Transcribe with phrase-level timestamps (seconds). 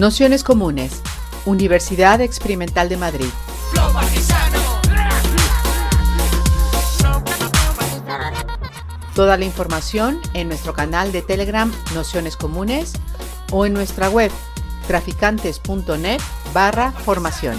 [0.00, 1.02] Nociones Comunes,
[1.44, 3.26] Universidad Experimental de Madrid.
[9.14, 12.94] Toda la información en nuestro canal de Telegram Nociones Comunes
[13.52, 14.30] o en nuestra web
[14.86, 16.20] traficantes.net
[16.54, 17.58] barra formación.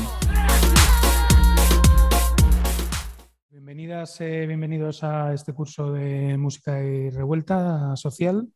[3.52, 8.48] Bienvenidas, eh, bienvenidos a este curso de música y revuelta social,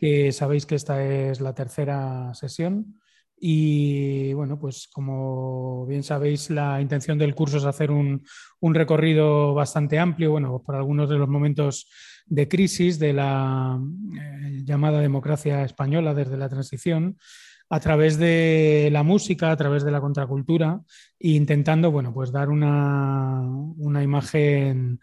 [0.00, 2.98] que sabéis que esta es la tercera sesión.
[3.40, 8.24] Y bueno, pues como bien sabéis, la intención del curso es hacer un,
[8.60, 11.88] recorrido bastante amplio, bueno, por algunos de los momentos
[12.26, 17.16] de crisis de la eh, llamada democracia española desde la transición,
[17.70, 20.80] a través de la música, a través de la contracultura,
[21.18, 23.42] e intentando, bueno, pues dar una,
[23.76, 25.00] una imagen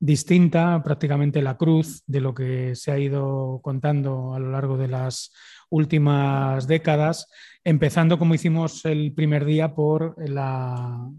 [0.00, 4.88] distinta, prácticamente la cruz de lo que se ha ido contando a lo largo de
[4.88, 5.32] las
[5.70, 7.28] últimas décadas,
[7.68, 11.10] empezando como hicimos el primer día por la,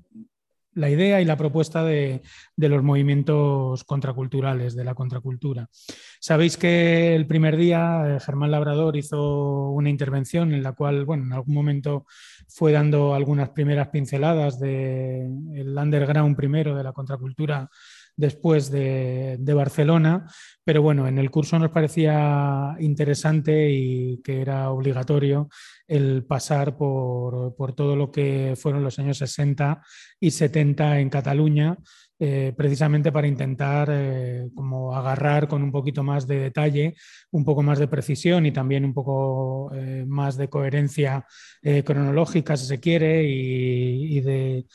[0.73, 2.21] la idea y la propuesta de,
[2.55, 5.69] los movimientos contraculturales, de la contracultura.
[6.19, 11.25] Sabéis que el primer día eh, Germán Labrador hizo una intervención en la cual, bueno,
[11.25, 12.05] en algún momento
[12.47, 17.69] fue dando algunas primeras pinceladas del underground primero de la contracultura
[18.19, 20.25] después de, Barcelona,
[20.65, 25.47] pero bueno, en el curso nos parecía interesante y que era obligatorio
[25.89, 29.81] el pasar por, por todo lo que fueron los años 60
[30.19, 31.77] y 70 en Cataluña,
[32.21, 36.95] eh, precisamente para intentar eh, como agarrar con un poquito más de detalle,
[37.31, 41.25] un poco más de precisión y también un poco eh, más de coherencia
[41.85, 44.65] cronológica, si se quiere, y, de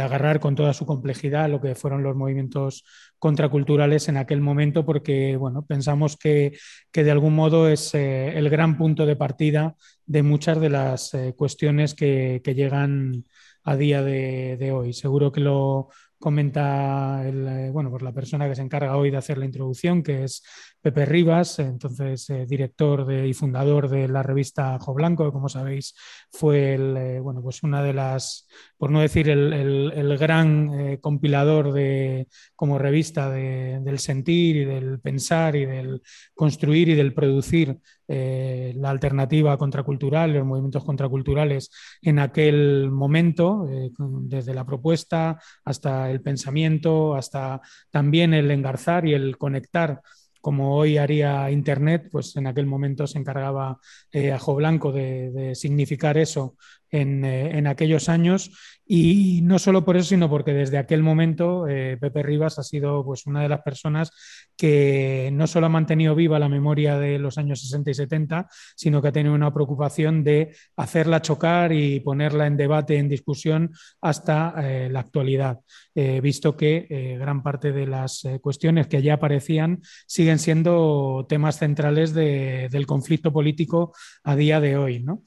[0.00, 2.84] agarrar con toda su complejidad lo que fueron los movimientos
[3.22, 6.58] contraculturales en aquel momento, porque bueno, pensamos que,
[6.92, 12.42] de algún modo es el gran punto de partida de muchas de las cuestiones que,
[12.44, 13.24] llegan
[13.62, 14.92] a día de, hoy.
[14.92, 19.18] Seguro que lo, comenta el, eh, bueno, pues la persona que se encarga hoy de
[19.18, 20.42] hacer la introducción, que es
[20.82, 25.94] Pepe Rivas, entonces eh, director y fundador de la revista Jo Blanco, que como sabéis
[26.30, 32.26] fue eh, bueno, pues una de las, por no decir el, el, gran compilador de,
[32.56, 36.02] como revista del sentir y del pensar y del
[36.34, 37.78] construir y del producir
[38.08, 41.70] la alternativa contracultural, los movimientos contraculturales
[42.02, 43.66] en aquel momento,
[43.98, 50.02] desde la propuesta hasta el pensamiento, hasta también el engarzar y el conectar
[50.42, 53.78] como hoy haría Internet, pues en aquel momento se encargaba
[54.10, 56.56] eh, Ajo Blanco de, significar eso
[56.94, 58.50] eh, en, aquellos años
[58.84, 63.02] y no solo por eso, sino porque desde aquel momento eh, Pepe Rivas ha sido
[63.02, 64.10] pues, una de las personas
[64.58, 69.00] que no solo ha mantenido viva la memoria de los años 60 y 70, sino
[69.00, 73.70] que ha tenido una preocupación de hacerla chocar y ponerla en debate, en discusión
[74.02, 75.60] hasta eh, la actualidad,
[75.94, 82.86] visto que gran parte de las cuestiones que ya aparecían siguen siendo temas centrales del
[82.86, 85.00] conflicto político a día de hoy.
[85.00, 85.22] ¿no?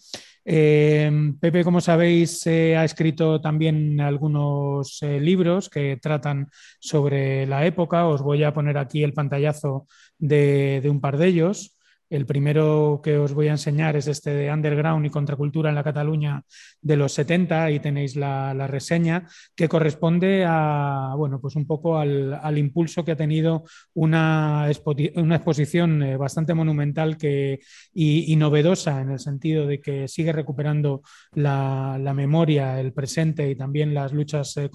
[0.48, 1.12] Eh,
[1.42, 8.08] Pepe, como sabéis, ha escrito también algunos eh, libros que tratan sobre la época.
[8.08, 9.88] Os voy a poner aquí el pantallazo
[10.20, 11.75] de un par de ellos.
[12.10, 15.84] El primero que os voy a enseñar es este de Underground y Contracultura en la
[15.84, 16.44] Cataluña
[16.82, 22.58] de los 70, ahí tenéis la, reseña, que corresponde a, bueno, pues un poco al,
[22.58, 23.64] impulso que ha tenido
[23.94, 24.70] una,
[25.16, 27.60] una exposición eh, bastante monumental que,
[27.94, 31.02] y, novedosa en el sentido de que sigue recuperando
[31.34, 34.70] la, memoria, el presente y también las luchas eh,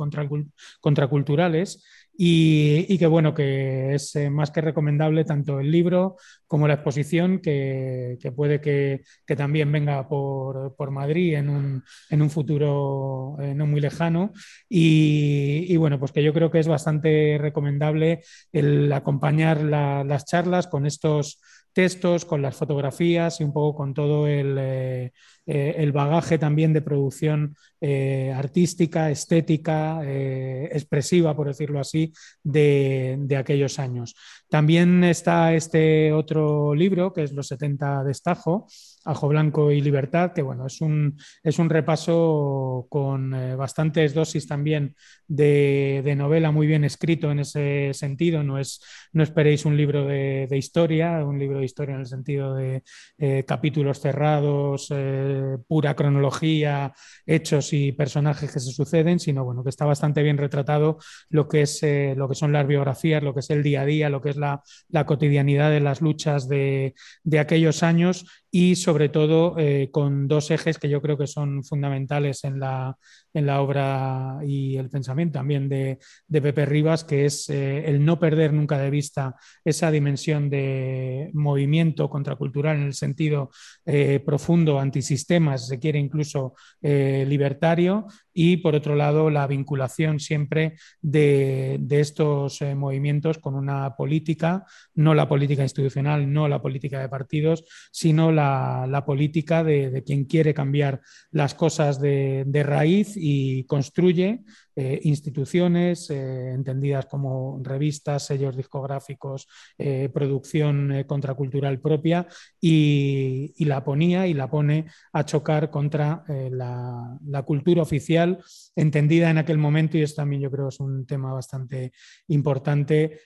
[0.81, 1.85] contraculturales
[2.23, 6.17] y, que bueno, que es eh, más que recomendable tanto el libro
[6.47, 9.05] como la exposición, que, puede que,
[9.35, 14.35] también venga por, Madrid en un, futuro eh, no muy lejano.
[14.69, 20.85] Y, bueno, pues que yo creo que es bastante recomendable el acompañar las charlas con
[20.85, 21.41] estos
[21.73, 25.13] textos, con las fotografías y un poco con todo el, eh,
[25.53, 32.13] eh, bagaje también de producción eh, artística, estética, expresiva, por decirlo así,
[32.43, 34.15] de, de, aquellos años.
[34.49, 38.67] También está este otro libro, que es Los 70 de Estajo,
[39.05, 44.47] Ajo Blanco y Libertad, que bueno, es un, es un repaso con eh, bastantes dosis
[44.47, 44.95] también
[45.27, 48.43] de, novela muy bien escrito en ese sentido.
[48.43, 48.83] No, es,
[49.13, 52.83] no esperéis un libro de, historia, un libro de historia en el sentido de
[53.17, 56.92] eh, capítulos cerrados, eh, pura cronología,
[57.27, 60.98] hechos y personajes que se suceden, sino bueno, que está bastante bien retratado
[61.28, 61.81] lo que, es,
[62.16, 64.37] lo que son las biografías, lo que es el día a día, lo que es
[64.37, 64.63] la,
[65.07, 66.95] cotidianidad de las luchas de,
[67.25, 71.63] de aquellos años y sobre todo eh, con dos ejes que yo creo que son
[71.63, 72.97] fundamentales en la,
[73.33, 75.99] en la obra y el pensamiento también de,
[76.29, 82.11] Pepe Rivas, que es eh, el no perder nunca de vista esa dimensión de movimiento
[82.11, 83.51] contracultural en el sentido
[83.87, 90.77] eh, profundo, antisistema, si se quiere incluso libertario, y por otro lado la vinculación siempre
[91.00, 97.65] de, estos movimientos con una política, no la política institucional, no la política de partidos,
[97.91, 101.00] sino la, política de, quien quiere cambiar
[101.30, 104.44] las cosas de, de raíz y construye
[104.82, 109.47] eh, instituciones eh, entendidas como revistas, sellos discográficos,
[109.77, 112.27] eh, producción contracultural propia
[112.59, 118.42] y, la ponía y la pone a chocar contra la, cultura oficial
[118.74, 121.92] entendida en aquel momento y esto también yo creo es un tema bastante
[122.28, 123.21] importante,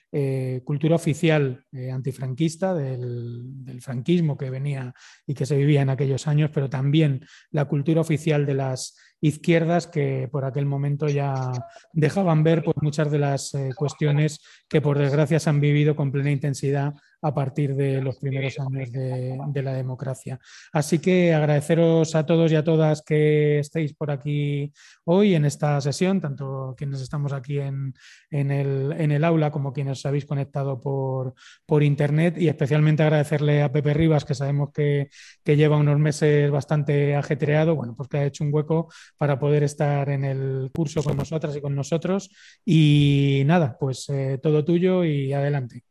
[0.63, 4.93] cultura oficial antifranquista del, del franquismo que venía
[5.25, 9.87] y que se vivía en aquellos años, pero también la cultura oficial de las izquierdas
[9.87, 11.51] que por aquel momento ya
[11.93, 16.11] dejaban ver pues, muchas de las eh, cuestiones que por desgracia se han vivido con
[16.11, 16.93] plena intensidad
[17.25, 20.39] a partir de los primeros años de, la democracia.
[20.71, 24.71] Así que agradeceros a todos y a todas que estéis por aquí
[25.05, 27.95] hoy en esta sesión, tanto quienes estamos aquí en,
[28.29, 31.33] el, aula como quienes os habéis conectado por,
[31.81, 35.09] internet y especialmente agradecerle a Pepe Rivas, que sabemos que,
[35.43, 40.09] lleva unos meses bastante ajetreado, bueno, pues que ha hecho un hueco para poder estar
[40.09, 42.29] en el curso con nosotras y con nosotros.
[42.63, 45.83] Y nada, pues eh, todo tuyo y adelante.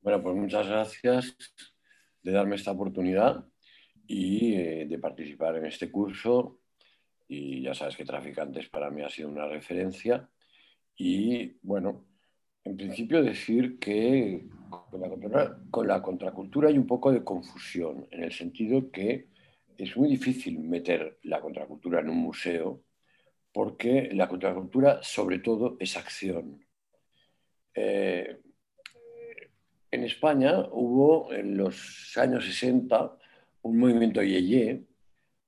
[0.00, 1.36] Bueno, pues muchas gracias
[2.22, 3.44] de darme esta oportunidad
[4.06, 6.60] y eh, de participar en este curso.
[7.28, 10.28] Y ya sabes que Traficantes para mí ha sido una referencia.
[10.96, 12.06] Y bueno,
[12.64, 14.46] en principio decir que
[15.70, 19.28] con la, contracultura hay un poco de confusión, en el sentido que
[19.78, 22.82] es muy difícil meter la contracultura en un museo,
[23.52, 26.66] porque la contracultura sobre todo es acción.
[27.74, 28.40] Eh,
[29.90, 33.16] en España hubo en los años 60
[33.62, 34.84] un movimiento yeye,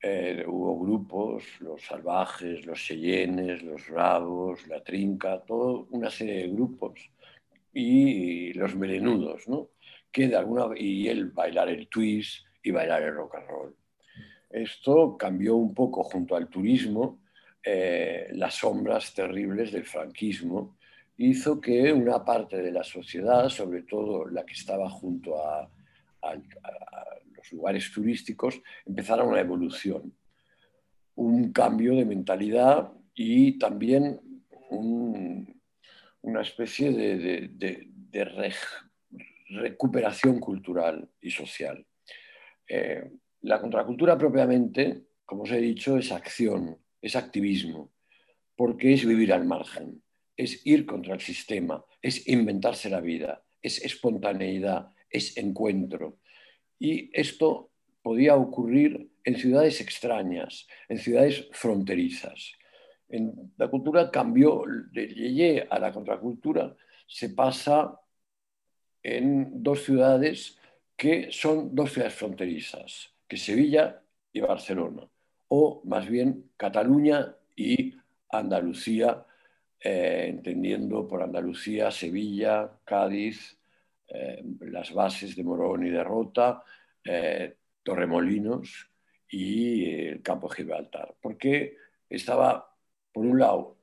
[0.02, 6.48] eh, hubo grupos, los salvajes, los cheyennes, los rabos, la trinca, toda una serie de
[6.48, 7.10] grupos
[7.72, 9.70] y los melenudos, ¿no?
[10.10, 13.79] Que de alguna y el bailar el twist y bailar el rock and roll.
[14.50, 17.20] Esto cambió un poco junto al turismo
[17.62, 20.78] eh, las sombras terribles del franquismo
[21.18, 25.68] hizo que una parte de la sociedad, sobre todo la que estaba junto a,
[27.34, 30.14] los lugares turísticos, empezara una evolución,
[31.16, 34.20] un cambio de mentalidad y también
[34.70, 38.28] una especie de,
[39.48, 41.84] recuperación cultural y social.
[42.68, 43.10] Eh,
[43.42, 47.92] la contracultura propiamente, como os he dicho, es acción, es activismo,
[48.56, 50.02] porque es vivir al margen
[50.40, 56.18] es ir contra el sistema, es inventarse la vida, es espontaneidad, es encuentro.
[56.78, 57.70] Y esto
[58.02, 62.52] podía ocurrir en ciudades extrañas, en ciudades fronterizas.
[63.10, 66.74] En la cultura cambió de Yeye a la contracultura,
[67.06, 68.00] se pasa
[69.02, 70.58] en dos ciudades
[70.96, 75.08] que son dos ciudades fronterizas, que Sevilla y Barcelona,
[75.46, 77.94] o más bien Cataluña y
[78.28, 79.24] Andalucía,
[79.78, 83.56] eh, entendiendo por Andalucía, Sevilla, Cádiz,
[84.08, 86.64] eh, las bases de Morón y de Rota,
[87.04, 88.90] eh, Torremolinos
[89.28, 91.76] y el campo de Gibraltar, porque
[92.08, 92.76] estaba,
[93.12, 93.78] por un lado,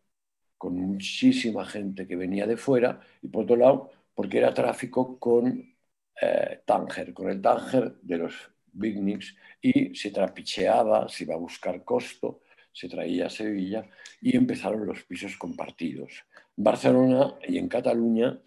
[0.57, 5.73] con muchísima gente que venía de fuera y por otro lado, porque era tráfico con
[6.65, 12.41] Tánger, con el Tánger de los beatniks y se trapicheaba, se iba a buscar costo
[12.77, 13.89] se traía a Sevilla
[14.21, 16.25] y empezaron los pisos compartidos.
[16.55, 18.39] Barcelona y en Cataluña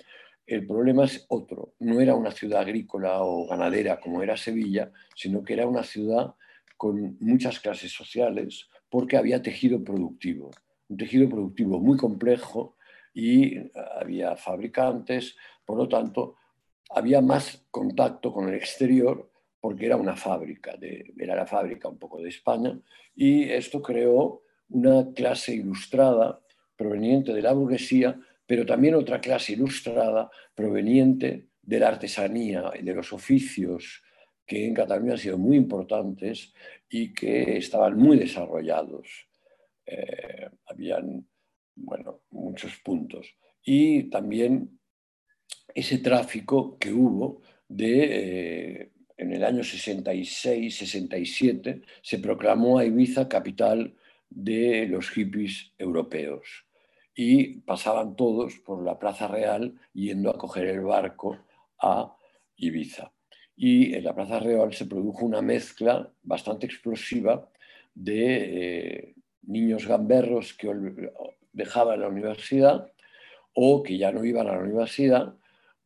[0.47, 1.75] el problema es otro.
[1.81, 6.37] No era una ciudad agrícola o ganadera como era Sevilla, sino que era una ciudad
[6.77, 10.53] con muchas clases sociales porque había tejido productivo.
[10.89, 12.77] Un tejido productivo muy complejo
[13.13, 13.57] y
[14.01, 16.37] había fabricantes, por lo tanto,
[16.91, 19.30] había más contacto con el exterior
[19.61, 20.79] porque era una fábrica,
[21.19, 22.79] era la fábrica un poco de España,
[23.15, 26.41] y esto creó una clase ilustrada
[26.77, 32.95] proveniente de la burguesía, pero también otra clase ilustrada proveniente de la artesanía y de
[32.95, 34.03] los oficios
[34.47, 36.53] que en Cataluña han sido muy importantes
[36.89, 39.29] y que estaban muy desarrollados.
[39.87, 41.25] Eh, habían,
[41.77, 43.37] bueno, muchos puntos.
[43.63, 44.81] Y también
[45.73, 53.95] ese tráfico que hubo de eh, en el año 66-67 se proclamó a Ibiza capital
[54.31, 56.65] de los hippies europeos
[57.15, 61.37] y pasaban todos por la Plaza Real yendo a coger el barco
[61.79, 62.17] a
[62.57, 63.13] Ibiza.
[63.57, 67.47] Y en la Plaza Real se produjo una mezcla bastante explosiva
[67.95, 70.73] de eh, niños gamberros que
[71.53, 72.91] dejaban la universidad
[73.53, 75.37] o que ya no iban a la universidad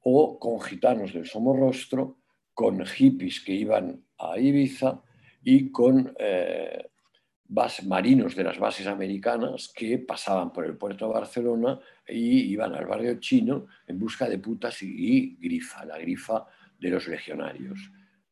[0.02, 2.18] o con gitanos del Somorrostro,
[2.54, 5.02] con hippies que iban a Ibiza
[5.42, 6.88] y con eh,
[7.86, 12.86] marinos de las bases americanas que pasaban por el puerto de Barcelona y iban al
[12.86, 16.46] barrio chino en busca de putas y, grifa, la grifa
[16.78, 17.78] de los legionarios.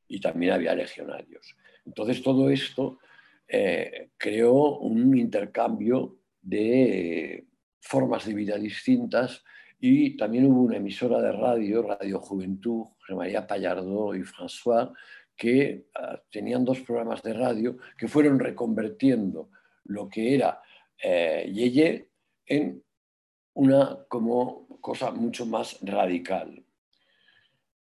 [0.08, 1.56] Y también había legionarios.
[1.84, 2.98] Entonces todo esto
[3.46, 7.46] eh, creó un intercambio de
[7.80, 9.44] formas de vida distintas
[9.84, 14.92] y también hubo una emisora de radio, Radio Juventud, José María Pallardo y François,
[15.36, 19.50] que ah, tenían dos programas de radio que fueron reconvertiendo
[19.86, 20.62] lo que era
[21.02, 22.10] eh, Yeye
[22.46, 22.80] en
[23.54, 26.64] una como cosa mucho más radical.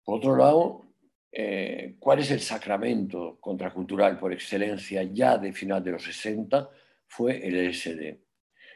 [0.03, 0.87] Por otro lado,
[1.31, 6.69] eh, ¿cuál es el sacramento contracultural por excelencia ya de final de los 60?
[7.07, 8.19] Fue el LSD.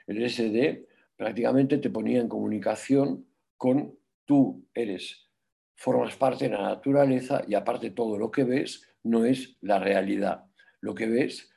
[0.07, 0.87] El LSD
[1.19, 5.29] prácticamente te ponía en comunicación con tú eres,
[5.75, 10.45] formas parte de la naturaleza y aparte todo lo que ves no es la realidad.
[10.81, 11.51] Lo que ves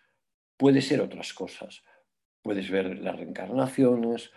[0.57, 1.83] puede ser otras cosas.
[2.41, 4.31] Puedes ver las reencarnaciones,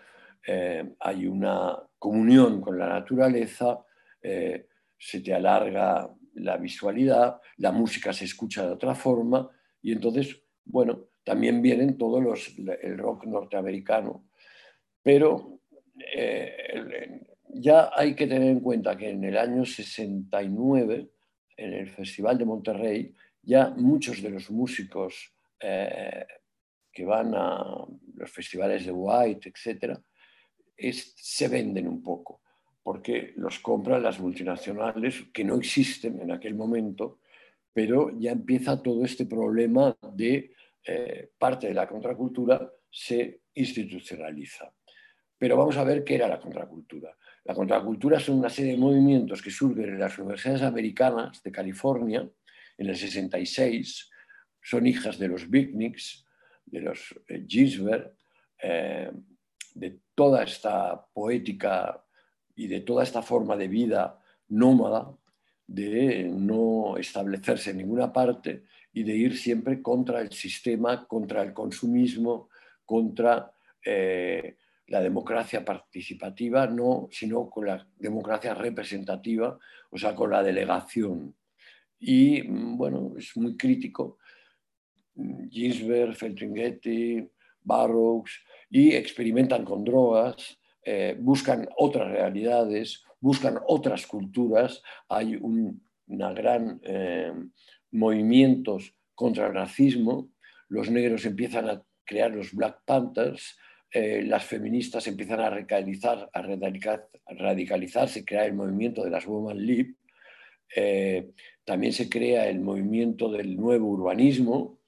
[0.47, 3.79] eh, hay una comunión con la naturaleza,
[4.21, 9.49] eh, se te alarga la visualidad, la música se escucha de otra forma
[9.81, 14.27] y entonces, bueno, también vienen todos los, el rock norteamericano,
[15.05, 15.61] pero
[15.99, 17.21] eh,
[17.51, 21.11] ya hay que tener en cuenta que en el año 69,
[21.57, 25.31] en el Festival de Monterrey, ya muchos de los músicos
[25.61, 26.27] eh,
[26.91, 29.99] que van a los festivales de White, etc.,
[30.77, 32.41] se venden un poco,
[32.83, 37.19] porque los compran las multinacionales que no existen en aquel momento,
[37.73, 40.53] pero ya empieza todo este problema de
[40.87, 44.73] eh, parte de la contracultura se institucionaliza.
[45.39, 47.17] Pero vamos a ver qué era la contracultura.
[47.45, 52.29] La contracultura son una serie de movimientos que surgen en las universidades americanas de California
[52.79, 54.11] en el 66,
[54.63, 56.27] son hijas de los beatniks,
[56.65, 58.17] de los eh, Ginsberg,
[58.63, 59.11] eh,
[59.75, 62.03] de toda esta poética
[62.57, 65.15] y de toda esta forma de vida nómada,
[65.67, 71.53] de no establecerse en ninguna parte y de ir siempre contra el sistema, contra el
[71.53, 72.49] consumismo,
[72.85, 73.53] contra
[73.85, 79.59] eh, la democracia participativa, no, sino con la democracia representativa,
[79.91, 81.35] o sea, con la delegación.
[81.99, 84.19] Y mm, bueno, es muy crítico.
[85.51, 87.27] Ginsberg, Feltringetti,
[87.63, 94.83] Barrocks, y experimentan con drogas, eh, buscan otras realidades, buscan otras culturas.
[95.09, 97.33] Hay un gran eh,
[97.93, 100.31] movimientos contra el racismo.
[100.69, 103.57] Los negros empiezan a crear los Black Panthers,
[103.97, 109.97] eh, las feministas empiezan a radicalizar, a crear el movimiento de las Woman Lib,
[110.75, 111.31] eh,
[111.65, 114.81] también se crea el movimiento del nuevo urbanismo,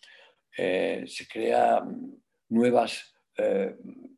[0.59, 3.13] eh, se crean nuevas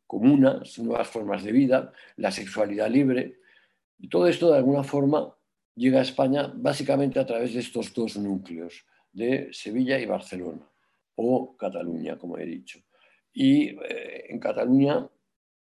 [0.07, 3.41] comunas, nuevas formas de vida, la sexualidad libre,
[3.99, 5.35] y todo esto de alguna forma
[5.75, 10.67] llega a España básicamente a través de estos dos núcleos, de Sevilla y Barcelona,
[11.13, 12.79] o Cataluña, como he dicho.
[13.33, 15.07] Y eh, en Cataluña,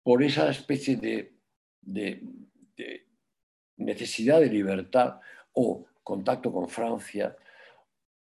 [0.04, 1.34] por esa especie de,
[3.78, 5.20] necesidad de libertad
[5.54, 7.36] o contacto con Francia,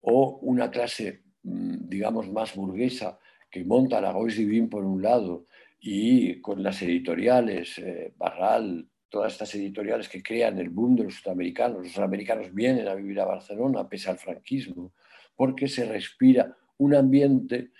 [0.01, 3.19] o una clase, mm, digamos, más burguesa
[3.49, 5.45] que monta la Gois Divin por un lado
[5.79, 11.15] y con las editoriales, eh, Barral, todas estas editoriales que crean el boom de los
[11.15, 11.83] sudamericanos.
[11.83, 14.93] Los sudamericanos vienen a vivir a Barcelona pese al franquismo,
[15.35, 17.71] porque se respira un ambiente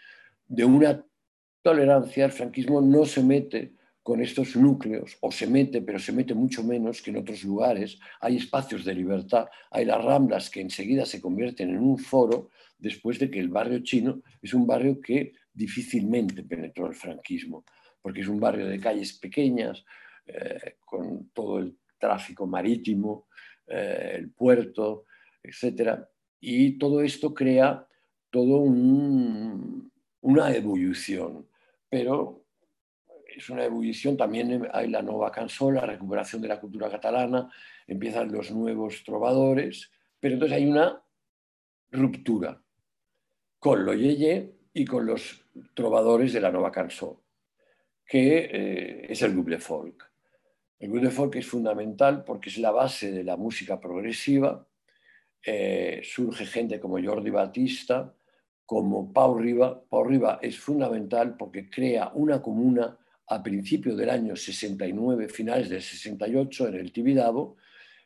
[0.46, 1.06] de una
[1.62, 6.34] tolerancia, el franquismo no se mete con estos núcleos, o se mete, pero se mete
[6.34, 8.00] mucho menos que en otros lugares.
[8.20, 12.50] Hay espacios de libertad, hay las ramblas que enseguida se convierten en un foro
[12.80, 17.64] después de que el barrio chino es un barrio que difícilmente penetró el franquismo,
[18.02, 19.86] porque es un barrio de calles pequeñas,
[20.26, 23.28] eh, con todo el tráfico marítimo,
[23.68, 25.06] eh, el puerto,
[25.44, 26.00] etc.
[26.40, 27.86] Y todo esto crea
[28.32, 28.62] todo
[30.22, 31.51] una evolución
[31.92, 32.46] pero
[33.36, 37.52] es una ebullición, también hay la nueva canción, la recuperación de la cultura catalana,
[37.86, 41.04] empiezan los nuevos trovadores, pero entonces hay una
[41.92, 42.64] ruptura
[43.60, 47.26] con lo yeye y con los trovadores de la Nova Cançó,
[48.06, 50.10] que eh, es el de folk.
[50.80, 54.66] El de folk es fundamental porque es la base de la música progresiva.
[55.46, 58.16] Eh, surge gente como Jordi Batista,
[58.72, 59.84] como Pau Riba.
[59.84, 62.98] Pau Riba es fundamental porque crea una comuna
[63.28, 67.58] a principios del año 69, finales del 68, en el Tibidabo,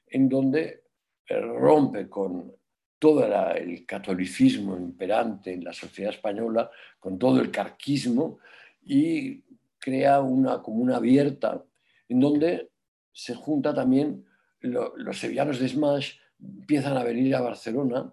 [0.07, 0.86] en donde
[1.29, 2.51] eh, rompe con
[2.98, 8.39] todo el catolicismo imperante en la sociedad española, con todo el carquismo,
[8.84, 9.43] y
[9.77, 11.63] crea una comuna abierta
[12.10, 12.72] en donde
[13.13, 14.25] se junta también
[14.62, 18.12] los sevillanos de Smash, empiezan a venir a Barcelona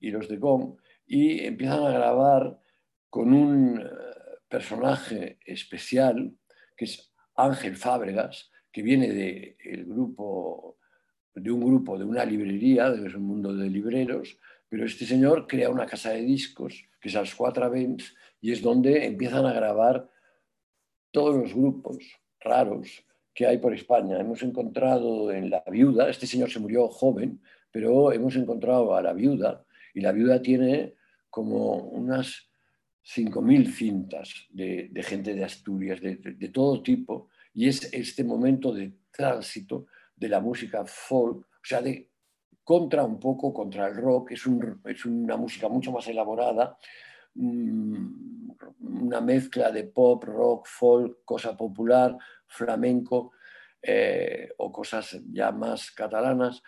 [0.00, 0.78] y los de GOM,
[1.12, 2.58] y empiezan a grabar
[3.10, 3.84] con un eh,
[4.48, 6.34] personaje especial
[6.74, 10.78] que es Ángel Fábregas, que viene de, el grupo,
[11.34, 14.38] de un grupo, de una librería, de un mundo de libreros,
[14.70, 18.62] pero este señor crea una casa de discos, que es Als Cuatro Vents, y es
[18.62, 20.08] donde empiezan a grabar
[21.10, 21.98] todos los grupos
[22.40, 23.04] raros
[23.34, 24.18] que hay por España.
[24.18, 29.12] Hemos encontrado en La Viuda, este señor se murió joven, pero hemos encontrado a La
[29.12, 30.94] Viuda, y La Viuda tiene
[31.32, 32.50] como unas
[33.02, 39.86] 5.000 cintas de, gente de Asturias, de, todo tipo, y es este momento de tránsito
[40.14, 42.10] de la música folk, o sea, de
[42.62, 46.76] contra un poco, contra el rock, es, una música mucho más elaborada,
[47.34, 52.14] mm, una mezcla de pop, rock, folk, cosa popular,
[52.46, 53.32] flamenco
[53.80, 56.62] eh, o cosas ya más catalanas.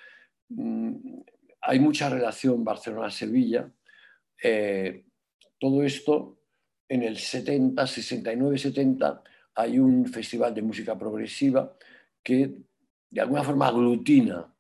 [0.49, 1.21] Mm,
[1.61, 3.71] hay mucha relación Barcelona-Sevilla.
[4.43, 5.05] Eh,
[5.59, 6.38] todo esto
[6.88, 9.23] en el 70, 69, 70,
[9.55, 11.76] hay un festival de música progresiva
[12.23, 12.55] que
[13.11, 14.53] de alguna forma aglutina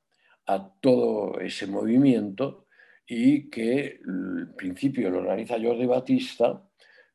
[0.46, 2.66] a todo ese movimiento
[3.06, 6.62] y que al principio lo organiza Jordi Batista,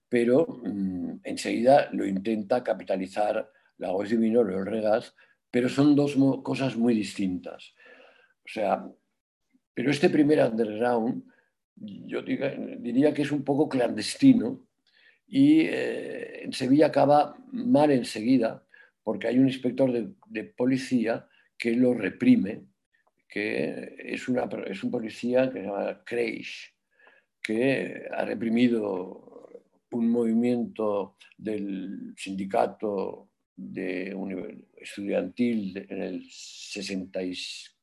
[0.08, 5.15] pero mm, enseguida lo intenta capitalizar la voz Divino, el Regas,
[5.50, 7.74] pero son dos cosas muy distintas.
[8.45, 8.88] O sea,
[9.74, 11.24] pero este primer underground
[11.80, 14.65] yo diría que es un poco clandestino
[15.28, 18.63] y eh, en Sevilla acaba mal enseguida
[19.04, 22.63] porque hay un inspector de, policía que lo reprime,
[23.28, 26.74] que es, una, es un policía que se llama Kreisch,
[27.42, 29.50] que ha reprimido
[29.92, 34.15] un movimiento del sindicato de
[34.78, 37.74] estudiantil en el 66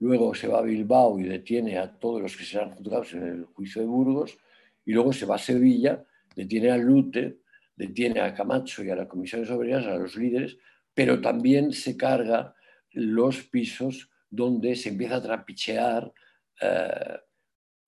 [0.00, 3.44] luego se va a Bilbao y detiene a todos los que serán juzgados en el
[3.46, 4.38] juicio de Burgos,
[4.84, 6.04] y luego se va a Sevilla,
[6.34, 7.40] detiene a Lute,
[7.74, 10.56] detiene a Camacho y a las comisiones obreras, a los líderes,
[10.94, 12.54] pero también se carga
[12.92, 16.12] los pisos donde se empieza a trapichear
[16.60, 17.18] eh,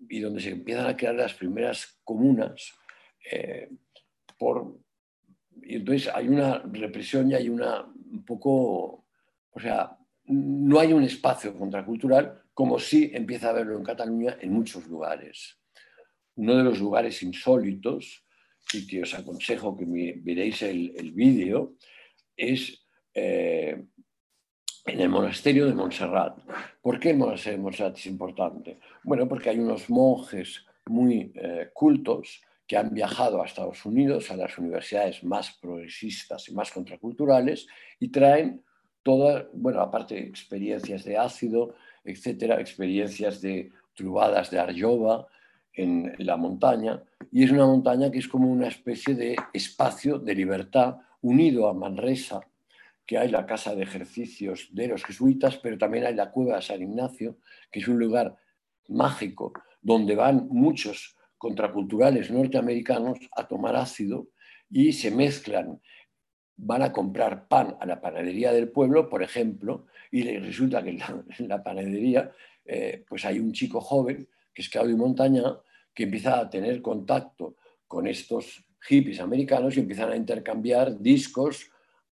[0.08, 2.72] y donde se empiezan a crear las primeras comunas.
[3.30, 3.70] Eh,
[4.38, 4.78] por,
[5.62, 9.06] y entonces hay una represión y hay una un poco,
[9.50, 9.97] o sea,
[10.28, 15.58] no hay un espacio contracultural como sí empieza a verlo en Cataluña en muchos lugares.
[16.34, 18.24] Uno de los lugares insólitos,
[18.72, 19.86] y que os aconsejo que
[20.20, 21.76] veréis el, vídeo,
[22.36, 23.84] es eh,
[24.84, 26.38] en el monasterio de Montserrat.
[26.82, 28.78] ¿Por qué el monasterio de Montserrat es importante?
[29.04, 34.36] Bueno, porque hay unos monjes muy eh, cultos que han viajado a Estados Unidos, a
[34.36, 37.66] las universidades más progresistas y más contraculturales,
[37.98, 38.62] y traen
[39.02, 45.26] todas, bueno, aparte experiencias de ácido, etcétera, experiencias de trubadas de Arjova
[45.72, 50.34] en la montaña, y es una montaña que es como una especie de espacio de
[50.34, 52.40] libertad unido a Manresa,
[53.06, 56.62] que hay la casa de ejercicios de los jesuitas, pero también hay la cueva de
[56.62, 57.38] San Ignacio,
[57.70, 58.36] que es un lugar
[58.88, 64.28] mágico donde van muchos contraculturales norteamericanos a tomar ácido
[64.70, 65.80] y se mezclan
[66.58, 71.48] van a comprar pan a la panadería del pueblo, por ejemplo, y resulta que en
[71.48, 72.32] la, panadería
[72.64, 75.42] eh, pues hay un chico joven, que es Claudio Montaña,
[75.94, 81.70] que empieza a tener contacto con estos hippies americanos y empiezan a intercambiar discos,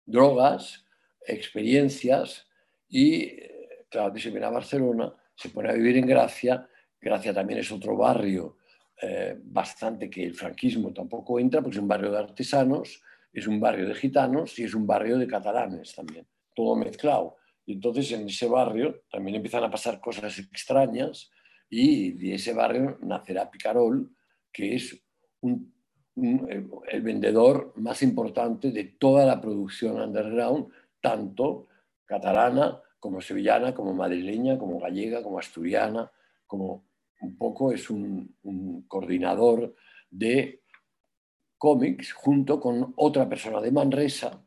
[0.05, 0.85] drogas,
[1.25, 2.47] experiencias
[2.87, 6.67] y eh, Claudio se viene a Barcelona, se pone a vivir en Gracia,
[7.01, 8.57] Gracia también es otro barrio
[9.01, 13.59] eh, bastante que el franquismo tampoco entra, porque es un barrio de artesanos, es un
[13.59, 17.37] barrio de gitanos y es un barrio de catalanes también, todo mezclado.
[17.65, 21.31] Y entonces en ese barrio también empiezan a pasar cosas extrañas
[21.69, 24.11] y de ese barrio nacerá Picarol,
[24.51, 25.03] que es
[25.41, 30.67] el vendedor más importante de toda la producción underground,
[30.99, 31.67] tanto
[32.05, 36.11] catalana como sevillana, como madrileña, como gallega, como asturiana,
[36.45, 36.89] como
[37.21, 38.35] un poco es un,
[38.87, 39.75] coordinador
[40.09, 40.58] de
[41.59, 44.43] cómics junto con otra persona de Manresa,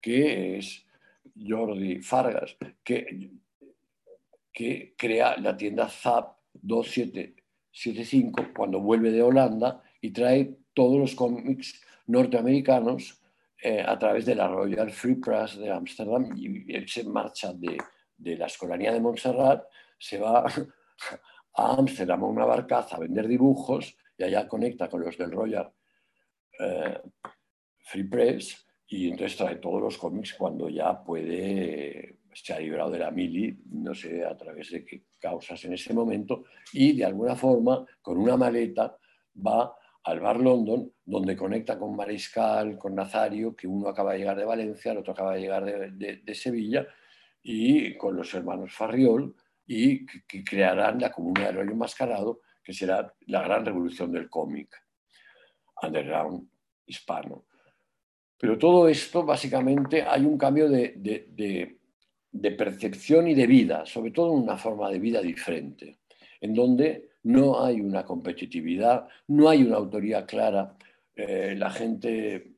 [0.00, 0.86] que es
[1.36, 3.32] Jordi Fargas, que,
[4.52, 11.82] que crea la tienda Zap 2775 cuando vuelve de Holanda y trae todos los cómics
[12.06, 13.20] norteamericanos
[13.62, 17.76] eh, a través de la Royal Free Press de Ámsterdam y él se marcha de,
[18.16, 19.64] de la Escolanía de Montserrat,
[19.98, 20.46] se va
[21.54, 25.72] a Ámsterdam a una barcaza a vender dibujos y allá conecta con los del Royal
[26.60, 27.00] eh,
[27.78, 32.98] Free Press y entonces trae todos los cómics cuando ya puede, se ha librado de
[32.98, 37.36] la mili, no sé a través de qué causas en ese momento, y de alguna
[37.36, 38.96] forma con una maleta
[39.46, 44.36] va al Bar London, donde conecta con Mariscal, con Nazario, que uno acaba de llegar
[44.36, 46.86] de Valencia, el otro acaba de llegar de Sevilla,
[47.42, 49.34] y con los hermanos Farriol,
[49.66, 54.74] y que, crearán la Comuna del Rollo Enmascarado, que será la gran revolución del cómic
[55.82, 56.48] underground
[56.86, 57.44] hispano.
[58.38, 61.76] Pero todo esto, básicamente, hay un cambio de,
[62.56, 65.98] percepción y de vida, sobre todo una forma de vida diferente,
[66.40, 70.74] en donde no hay una competitividad, no hay una autoría clara,
[71.14, 72.54] eh, la gente,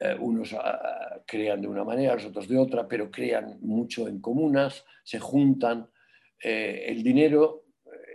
[0.00, 4.20] eh, unos ah, crean de una manera, los otros de otra, pero crean mucho en
[4.20, 5.88] comunas, se juntan,
[6.42, 7.66] eh, el dinero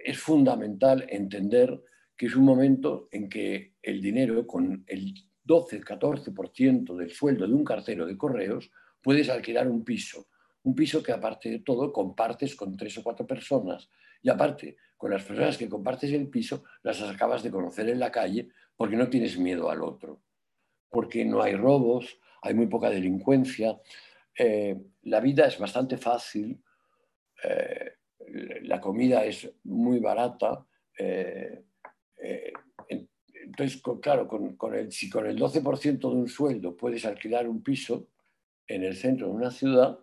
[0.04, 1.82] es fundamental entender
[2.18, 5.14] que es un momento en que el dinero, con el
[5.46, 10.28] 12-14% del sueldo de un cartero de correos, puedes alquilar un piso.
[10.64, 13.90] Un piso que aparte de todo compartes con tres o cuatro personas
[14.22, 18.12] y aparte con las personas que compartes el piso las acabas de conocer en la
[18.12, 20.22] calle porque no tienes miedo al otro,
[20.90, 23.80] porque no hay robos, hay muy poca delincuencia,
[24.38, 26.62] eh, la vida es bastante fácil,
[28.64, 30.66] la comida es muy barata.
[30.98, 31.64] Eh,
[32.18, 32.54] eh,
[33.48, 38.10] entonces, claro, con, el, si con el 12% de un sueldo puedes alquilar un piso
[38.68, 39.98] en el centro de una ciudad,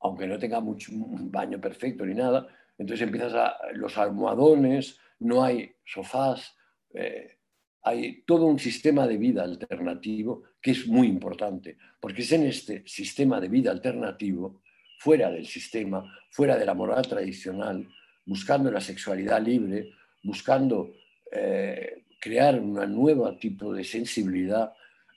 [0.00, 5.44] aunque no tenga mucho, un baño perfecto ni nada, entonces empiezas a los almohadones, no
[5.44, 6.56] hay sofás,
[6.94, 7.38] eh,
[7.82, 12.82] hay todo un sistema de vida alternativo que es muy importante, porque es en este
[12.86, 14.62] sistema de vida alternativo
[14.98, 17.86] fuera del sistema, fuera de la moral tradicional,
[18.24, 19.90] buscando la sexualidad libre,
[20.22, 20.92] buscando
[21.30, 24.72] eh, crear un nuevo tipo de sensibilidad,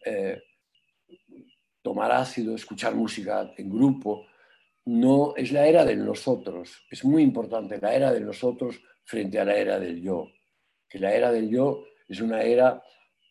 [0.05, 0.41] eh,
[1.81, 4.27] tomar ácido, escuchar música en grupo.
[4.85, 9.45] No, es la era de nosotros, es muy importante, la era de nosotros frente a
[9.45, 10.29] la era del yo,
[10.89, 12.81] que la era del yo es una era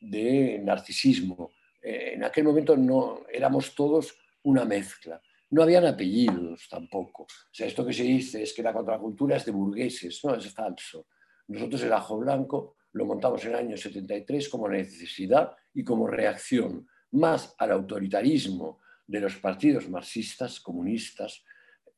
[0.00, 1.52] de narcisismo.
[1.80, 5.20] Eh, en aquel momento no éramos todos una mezcla
[5.52, 7.24] no habían apellidos tampoco.
[7.24, 10.50] O sea, esto que se dice es que la contracultura es de burgueses, no, es
[10.52, 11.06] falso.
[11.52, 16.88] Nosotros el ajo blanco lo montamos en el año 73 como necesidad y como reacción
[17.10, 21.44] más al autoritarismo de los partidos marxistas, comunistas,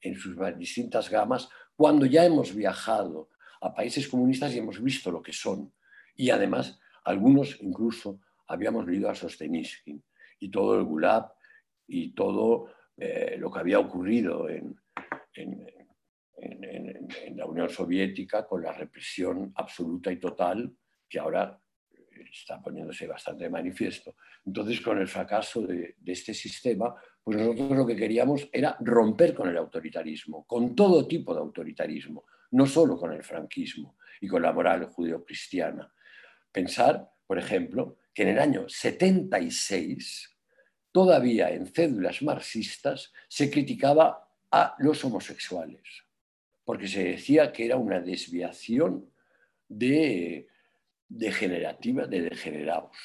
[0.01, 5.23] en sus distintas gamas, cuando ya hemos viajado a países comunistas y hemos visto lo
[5.23, 5.73] que son.
[6.17, 10.03] Y además, algunos incluso habíamos leído a Sosteniskin
[10.41, 11.33] y todo el Gulag
[11.87, 14.77] y todo eh, lo que había ocurrido en,
[17.35, 20.73] la Unión Soviética con la represión absoluta y total
[21.09, 21.61] que ahora
[22.31, 24.17] está poniéndose bastante de manifiesto.
[24.45, 29.49] Entonces, con el fracaso de, este sistema, pues nosotros lo que queríamos era romper con
[29.49, 34.53] el autoritarismo, con todo tipo de autoritarismo, no solo con el franquismo y con la
[34.53, 35.93] moral judeocristiana.
[36.53, 40.37] Pensar, por ejemplo, que en el año 76
[40.93, 46.05] todavía en cédulas marxistas se criticaba a los homosexuales,
[46.65, 49.11] porque se decía que era una desviación
[49.69, 50.49] de,
[51.09, 52.97] degenerativa de degenerados.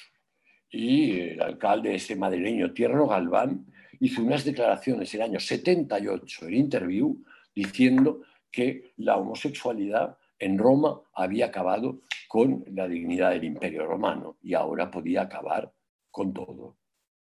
[0.72, 3.65] Y el alcalde este madrileño, Tierno Galván,
[4.00, 11.02] hizo unas declaraciones en el año 78 en interview diciendo que la homosexualidad en Roma
[11.13, 15.74] había acabado con la dignidad del imperio romano y ahora podía acabar
[16.10, 16.78] con todo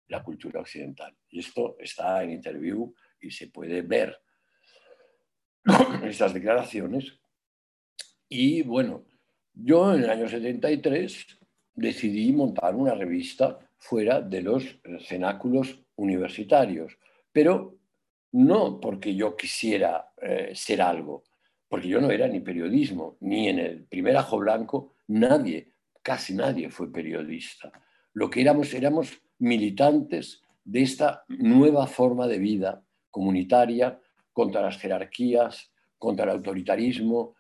[0.08, 1.16] la cultura occidental.
[1.30, 4.20] Y esto está en interview y se puede ver
[6.04, 7.14] estas declaraciones.
[8.30, 9.06] Y bueno,
[9.54, 11.40] yo en el año 73
[11.76, 16.98] decidí montar una revista fuera de los cenáculos universitarios,
[17.32, 17.78] pero
[18.32, 21.24] no porque yo quisiera eh, ser algo,
[21.68, 25.72] porque yo no era ni periodismo, ni en el primer ajo blanco nadie,
[26.02, 27.72] casi nadie fue periodista.
[28.14, 34.00] Lo que éramos éramos militantes de esta nueva forma de vida comunitaria
[34.34, 35.72] contra las jerarquías,
[36.06, 37.36] contra el autoritarismo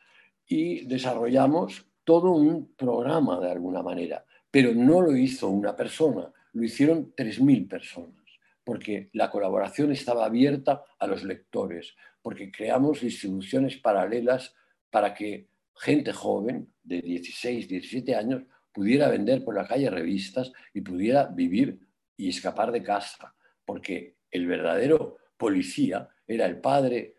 [0.48, 6.64] y desarrollamos todo un programa de alguna manera, pero no lo hizo una persona, lo
[6.64, 8.26] hicieron 3.000 personas,
[8.64, 14.56] porque la colaboración estaba abierta a los lectores, porque creamos distribuciones paralelas
[14.90, 20.82] para que gente joven de 16, 17 años pudiera vender por la calle revistas y
[20.82, 21.80] pudiera vivir
[22.18, 27.15] y escapar de casa, porque el verdadero policía era el padre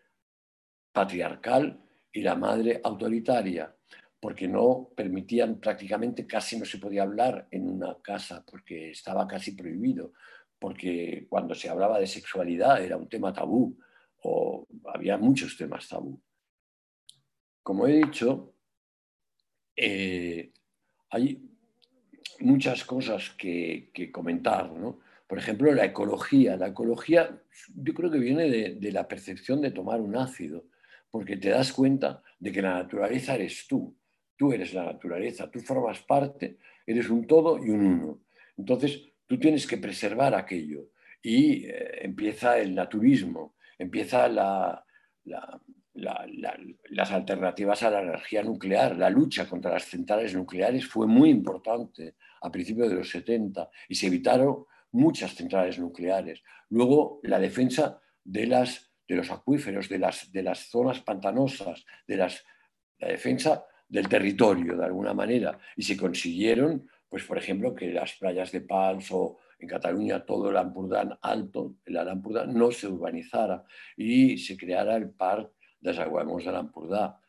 [0.97, 1.79] patriarcal
[2.11, 3.71] y la madre autoritaria,
[4.19, 9.51] porque no permitían prácticamente, casi no se podía hablar en una casa, porque estaba casi
[9.51, 10.13] prohibido,
[10.57, 13.77] porque cuando se hablaba de sexualidad era un tema tabú,
[14.23, 16.19] o había muchos temas tabú.
[17.61, 18.55] Como he dicho,
[19.75, 20.51] eh,
[21.11, 21.47] hay
[22.39, 24.71] muchas cosas que, comentar,
[25.27, 26.57] Por ejemplo, la ecología.
[26.57, 27.39] La ecología
[27.75, 30.65] yo creo que viene de, la percepción de tomar un ácido,
[31.09, 33.95] porque te das cuenta de que la naturaleza eres tú.
[34.35, 38.21] Tú eres la naturaleza, tú formas parte, eres un todo y un uno.
[38.55, 40.89] Entonces, tú tienes que preservar aquello.
[41.21, 44.85] Y eh, empieza el naturismo, empieza la,
[45.93, 48.95] las alternativas a la energía nuclear.
[48.95, 53.95] La lucha contra las centrales nucleares fue muy importante a principios de los 70 y
[53.95, 56.43] se evitaron muchas centrales nucleares.
[56.69, 62.17] Luego, la defensa de, las, de los acuíferos, de las, de las zonas pantanosas, de
[62.17, 62.29] la
[62.99, 65.57] defensa del territorio, de alguna manera.
[65.75, 70.49] Y se consiguieron, pues, por ejemplo, que las playas de Pals o en Cataluña todo
[70.49, 73.63] el Ampurdán alto, el Ampurdán, no se urbanizara
[73.95, 77.19] y se creara el Parque de Aiguamolls de l'Empordà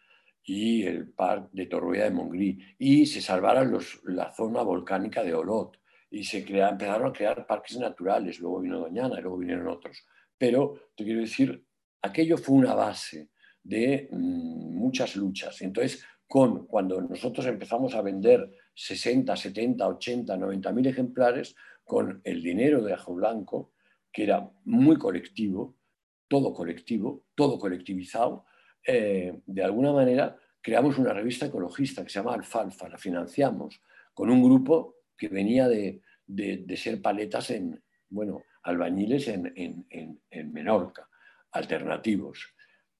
[0.44, 5.34] y el parque de Torroella de Montgrí y se salvaron los, la zona volcánica de
[5.34, 5.78] Olot
[6.10, 10.06] y se crea, empezaron a crear parques naturales, luego vino Doñana y luego vinieron otros.
[10.38, 11.66] Pero te quiero decir,
[12.02, 13.30] aquello fue una base
[13.62, 15.61] de mm, muchas luchas.
[15.62, 22.42] Entonces, con, cuando nosotros empezamos a vender 60, 70, 80, 90 mil ejemplares, con el
[22.42, 23.72] dinero de Ajo Blanco,
[24.12, 25.76] que era muy colectivo,
[26.28, 28.44] todo colectivo, todo colectivizado,
[28.87, 33.80] eh, de alguna manera creamos una revista ecologista que se llama Alfalfa, la financiamos
[34.12, 36.02] con un grupo que venía de,
[36.76, 41.08] ser paletas en, bueno, albañiles en, en, Menorca,
[41.52, 42.54] alternativos.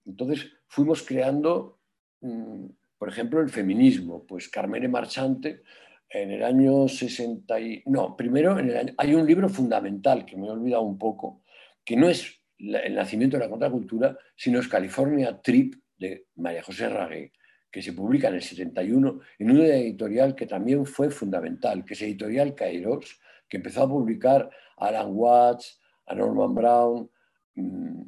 [0.05, 1.81] Entonces fuimos creando,
[2.21, 2.67] mm,
[2.99, 5.63] por ejemplo, el feminismo, pues Carmene Marchante
[6.09, 7.83] en el año 60 y...
[7.87, 11.43] No, primero en el hay un libro fundamental que me he olvidado un poco,
[11.85, 16.89] que no es el nacimiento de la contracultura, sino es California Trip de María José
[16.89, 17.33] Ragué,
[17.71, 22.03] que se publica en el 71 en una editorial que también fue fundamental, que es
[22.03, 27.11] Editorial Kairos, que empezó a publicar a Alan Watts, a Norman Brown
[27.55, 28.03] mm,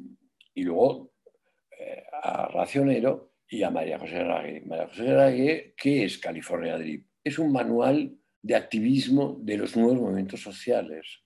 [0.53, 1.13] y luego
[1.77, 4.61] eh, a Racionero y a María José Ragué.
[4.65, 7.05] María José Ragué, ¿qué es California Trip?
[7.23, 11.21] Es un manual de activismo de los nuevos movimientos sociales.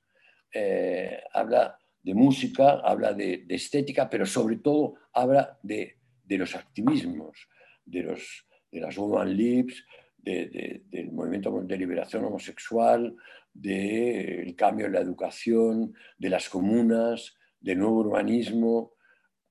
[0.52, 5.98] Eh, habla de música, habla de, estética, pero sobre todo habla de,
[6.30, 7.48] los activismos,
[7.84, 9.84] de, los, de las Woman Lips,
[10.18, 13.16] del movimiento de liberación homosexual,
[13.54, 18.95] del cambio en la educación, de las comunas, del nuevo urbanismo.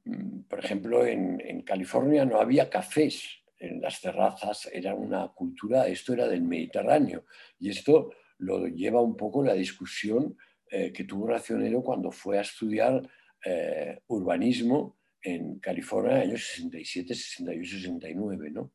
[0.04, 5.86] Mm, por ejemplo, en, en California no había cafés en las terrazas, era una cultura,
[5.86, 7.24] esto era del Mediterráneo,
[7.58, 10.36] y esto lo lleva un poco la discusión
[10.70, 13.08] eh, que tuvo Racionero cuando fue a estudiar
[13.44, 18.50] eh, urbanismo en California en años 67, 68, 69.
[18.50, 18.72] ¿no?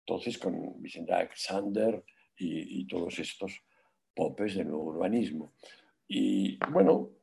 [0.00, 2.02] Entonces, con Vicente Alexander
[2.36, 3.62] y, y todos estos
[4.14, 5.54] popes del nuevo urbanismo.
[6.08, 7.15] Y bueno,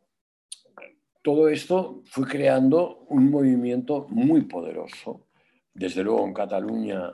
[1.24, 5.28] todo esto fue creando un movimiento muy poderoso.
[5.74, 7.12] Desde luego en Cataluña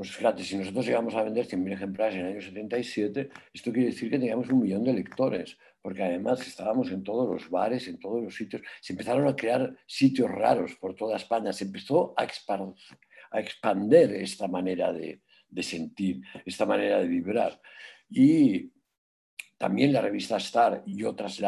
[0.00, 3.90] pues fíjate, si nosotros llegamos a vender 100.000 ejemplares en el año 77, esto quiere
[3.90, 7.98] decir que teníamos un millón de lectores, porque además estábamos en todos los bares, en
[7.98, 8.62] todos los sitios.
[8.80, 14.90] Se empezaron a crear sitios raros por toda España, se empezó a, expandir esta manera
[14.90, 15.20] de,
[15.60, 17.60] sentir, esta manera de vibrar.
[18.08, 18.72] Y
[19.58, 21.38] también la revista Star y otras,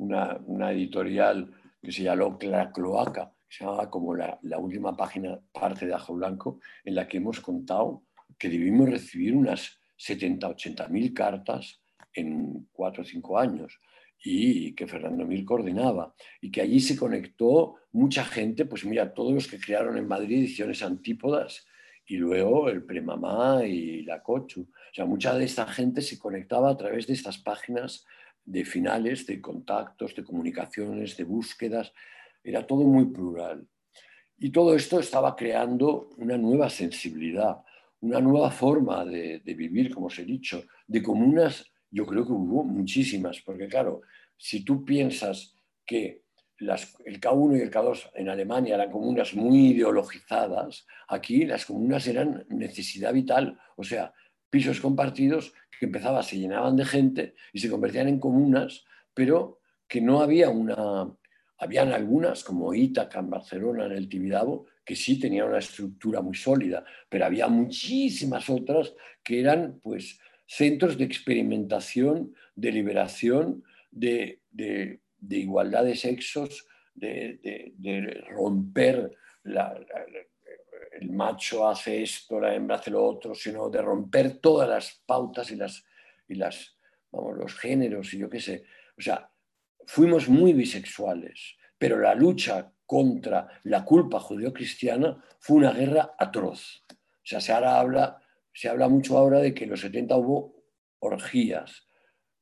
[0.00, 5.94] una, editorial que se llamó La Cloaca, se llama como la, última página, parte de
[5.94, 8.04] Ajo Blanco, en la que hemos contado
[8.38, 11.82] que debimos recibir unas 70, 80 mil cartas
[12.14, 13.78] en cuatro o cinco años
[14.22, 19.32] y que Fernando Mil coordinaba y que allí se conectó mucha gente, pues mira, todos
[19.32, 21.66] los que crearon en Madrid ediciones antípodas
[22.06, 24.62] y luego el Premamá y la Cochu.
[24.62, 28.04] O sea, mucha de esta gente se conectaba a través de estas páginas
[28.44, 31.92] de finales, de contactos, de comunicaciones, de búsquedas
[32.42, 33.66] era todo muy plural.
[34.38, 37.58] Y todo esto estaba creando una nueva sensibilidad,
[38.00, 40.64] una nueva forma de, vivir, como os he dicho.
[40.86, 44.00] De comunas, yo creo que hubo muchísimas, porque claro,
[44.36, 46.22] si tú piensas que
[46.58, 52.46] el K1 y el K2 en Alemania eran comunas muy ideologizadas, aquí las comunas eran
[52.48, 54.12] necesidad vital, o sea,
[54.50, 58.84] pisos compartidos que empezaban, se llenaban de gente y se convertían en comunas,
[59.14, 61.10] pero que no había una...
[61.62, 66.34] Habían algunas, como Ítaca en Barcelona, en el Tibidabo, que sí tenían una estructura muy
[66.34, 75.00] sólida, pero había muchísimas otras que eran pues centros de experimentación, de liberación, de, de
[75.20, 79.16] de igualdad de sexos, de, romper
[81.00, 85.50] el macho hace esto, la hembra hace lo otro, sino de romper todas las pautas
[85.50, 85.84] y, las,
[86.28, 86.76] y las,
[87.10, 88.64] vamos, los géneros y yo qué sé.
[88.98, 89.30] O sea,
[89.86, 96.84] fuimos muy bisexuales, pero la lucha contra la culpa judeocristiana fue una guerra atroz.
[96.90, 100.64] O sea, se, ahora habla, se habla mucho ahora de que en los 70 hubo
[100.98, 101.86] orgías.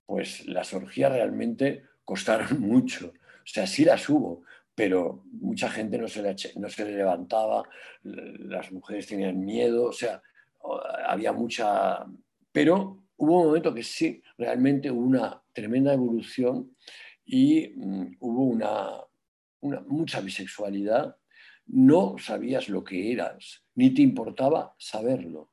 [0.04, 3.08] Pues las orgías realmente costaron mucho.
[3.08, 4.42] O sea, sí las hubo,
[4.78, 7.68] pero mucha gente no se le, no se le levantaba,
[8.04, 10.22] las mujeres tenían miedo, o sea,
[11.08, 12.06] había mucha...
[12.52, 16.76] Pero hubo un momento que sí, realmente hubo una tremenda evolución
[17.24, 18.90] y mm, hubo una,
[19.62, 21.16] una, mucha bisexualidad.
[21.66, 25.50] No sabías lo que eras, ni te importaba saberlo.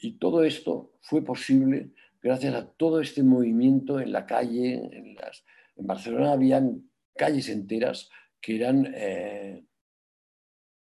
[0.00, 5.44] Y todo esto fue posible gracias a todo este movimiento en la calle, en las,
[5.76, 8.10] en Barcelona habían calles enteras
[8.42, 9.64] que eran eh,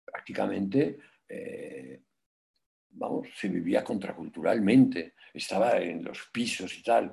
[0.04, 2.02] prácticamente, eh,
[2.90, 7.12] vamos, se vivía contraculturalmente, estaba en los pisos y tal.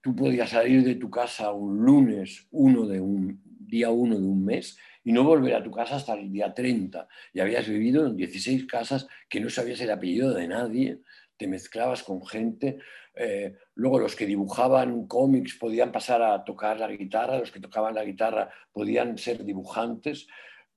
[0.00, 4.44] Tú podías salir de tu casa un lunes, uno de un día uno de un
[4.44, 7.08] mes, y no volver a tu casa hasta el día 30.
[7.32, 11.00] Y habías vivido en 16 casas que no sabías el apellido de nadie,
[11.36, 12.78] te mezclabas con gente.
[13.14, 17.94] Eh, luego los que dibujaban cómics podían pasar a tocar la guitarra, los que tocaban
[17.94, 20.26] la guitarra podían ser dibujantes.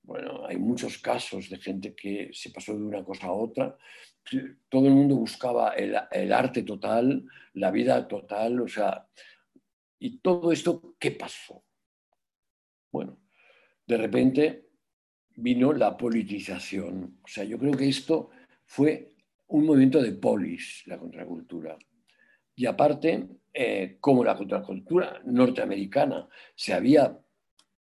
[0.02, 3.76] Bueno, hay muchos casos de gente que se pasó de una cosa a otra.
[4.68, 9.06] Todo el mundo buscaba el, el arte total, la vida total, o sea,
[9.98, 11.64] ¿y todo esto qué pasó?
[12.90, 13.18] Bueno,
[13.86, 14.68] de repente
[15.34, 17.18] vino la politización.
[17.22, 18.30] O sea, yo creo que esto
[18.64, 19.12] fue
[19.48, 21.76] un movimiento de polis, la contracultura.
[22.54, 27.18] Y aparte, eh, como la contracultura norteamericana se había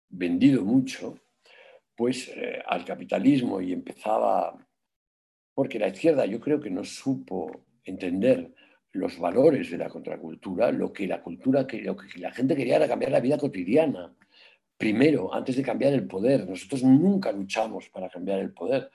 [0.09, 1.19] vendido mucho,
[1.95, 4.55] pues eh, al capitalismo y empezaba,
[5.53, 8.53] porque la izquierda yo creo que no supo entender
[8.91, 12.88] los valores de la contracultura, lo que la cultura, lo que la gente quería era
[12.88, 14.13] cambiar la vida cotidiana.
[14.77, 16.47] Primero, antes de cambiar el poder.
[16.47, 18.89] Nosotros nunca luchamos para cambiar el poder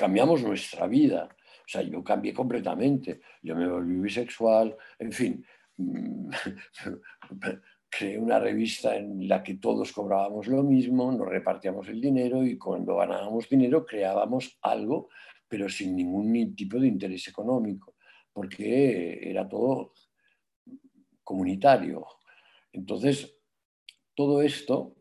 [0.00, 1.28] cambiamos nuestra vida.
[1.28, 3.20] O sea, yo cambié completamente.
[3.42, 5.44] Yo me volví bisexual, en fin.
[7.90, 12.56] Creé una revista en la que todos cobrábamos lo mismo, nos repartíamos el dinero y
[12.56, 15.10] cuando ganábamos dinero creábamos algo,
[15.46, 17.96] pero sin ningún tipo de interés económico,
[18.32, 19.92] porque era todo
[21.22, 22.06] comunitario.
[22.72, 23.36] Entonces,
[24.14, 24.94] todo esto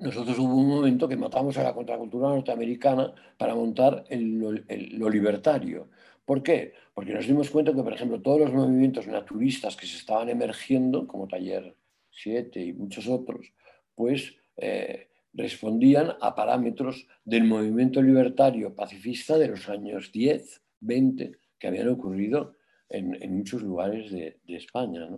[0.00, 5.88] nosotros hubo un momento que matamos a la contracultura norteamericana para montar lo libertario.
[6.24, 6.72] ¿Por qué?
[6.94, 11.06] Porque nos dimos cuenta que, por ejemplo, todos los movimientos naturistas que se estaban emergiendo,
[11.06, 11.76] como Taller
[12.10, 13.52] 7 y muchos otros,
[13.94, 21.66] pues eh, respondían a parámetros del movimiento libertario pacifista de los años 10, 20, que
[21.66, 22.56] habían ocurrido
[22.88, 25.08] en, muchos lugares de, España.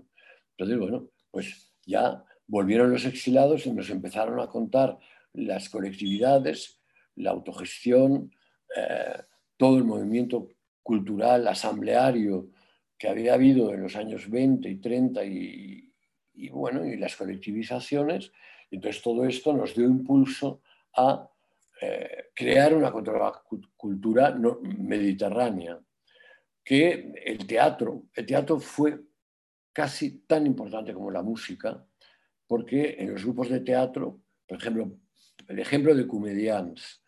[0.50, 4.98] Entonces, bueno, pues ya volvieron los exilados y nos empezaron a contar
[5.32, 6.80] las colectividades,
[7.16, 8.32] la autogestión,
[8.76, 9.22] eh,
[9.56, 10.48] todo el movimiento
[10.82, 12.50] cultural, asambleario
[12.98, 15.92] que había habido en los años 20 y 30 y,
[16.50, 18.32] bueno, y las colectivizaciones.
[18.70, 20.62] Entonces todo esto nos dio impulso
[20.94, 21.28] a
[21.80, 22.90] eh, crear una
[23.76, 25.78] cultura mediterránea,
[26.64, 28.98] que el teatro, el teatro fue
[29.72, 31.86] casi tan importante como la música,
[32.46, 34.98] porque en los grupos de teatro, por ejemplo,
[35.48, 37.02] el ejemplo de Comedians.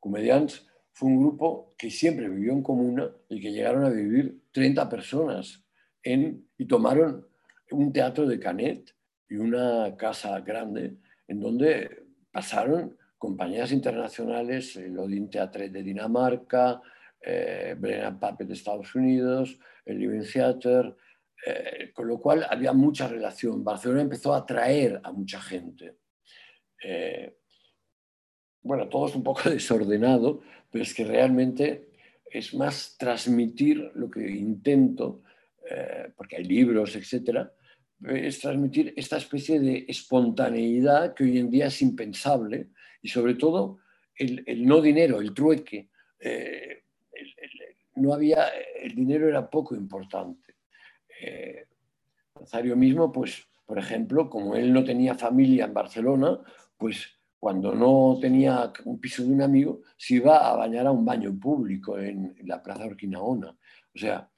[0.00, 4.88] Comedians fue un grupo que siempre vivió en comuna y que llegaron a vivir 30
[4.88, 5.64] personas
[6.02, 7.26] en, y tomaron
[7.70, 8.94] un teatro de Canet
[9.28, 16.82] y una casa grande en donde pasaron compañías internacionales, el Odin Theatre de Dinamarca,
[17.20, 20.94] eh, Brennan Puppet de Estados Unidos, el Living Theatre,
[21.46, 23.62] eh, con lo cual había mucha relación.
[23.62, 25.96] Barcelona empezó a atraer a mucha gente.
[26.82, 27.36] Eh,
[28.62, 30.40] bueno, todo es un poco desordenado,
[30.70, 31.90] pero es que realmente
[32.24, 35.22] es más transmitir lo que intento,
[35.70, 37.52] eh, porque hay libros, etcétera,
[38.08, 42.70] es transmitir esta especie de espontaneidad que hoy en día es impensable
[43.02, 43.80] y sobre todo
[44.16, 45.90] el, no dinero, el trueque.
[47.96, 48.48] No había,
[48.82, 50.43] el dinero era poco importante.
[51.24, 56.38] Eh, mismo, pues, por ejemplo, como él no tenía familia en Barcelona,
[56.76, 57.08] pues
[57.38, 61.38] cuando no tenía un piso de un amigo, se iba a bañar a un baño
[61.38, 63.50] público en, la Plaza Orquinaona.
[63.94, 64.28] O sea,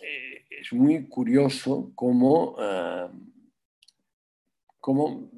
[0.00, 3.08] eh, es muy curioso cómo, eh,
[4.78, 5.30] cómo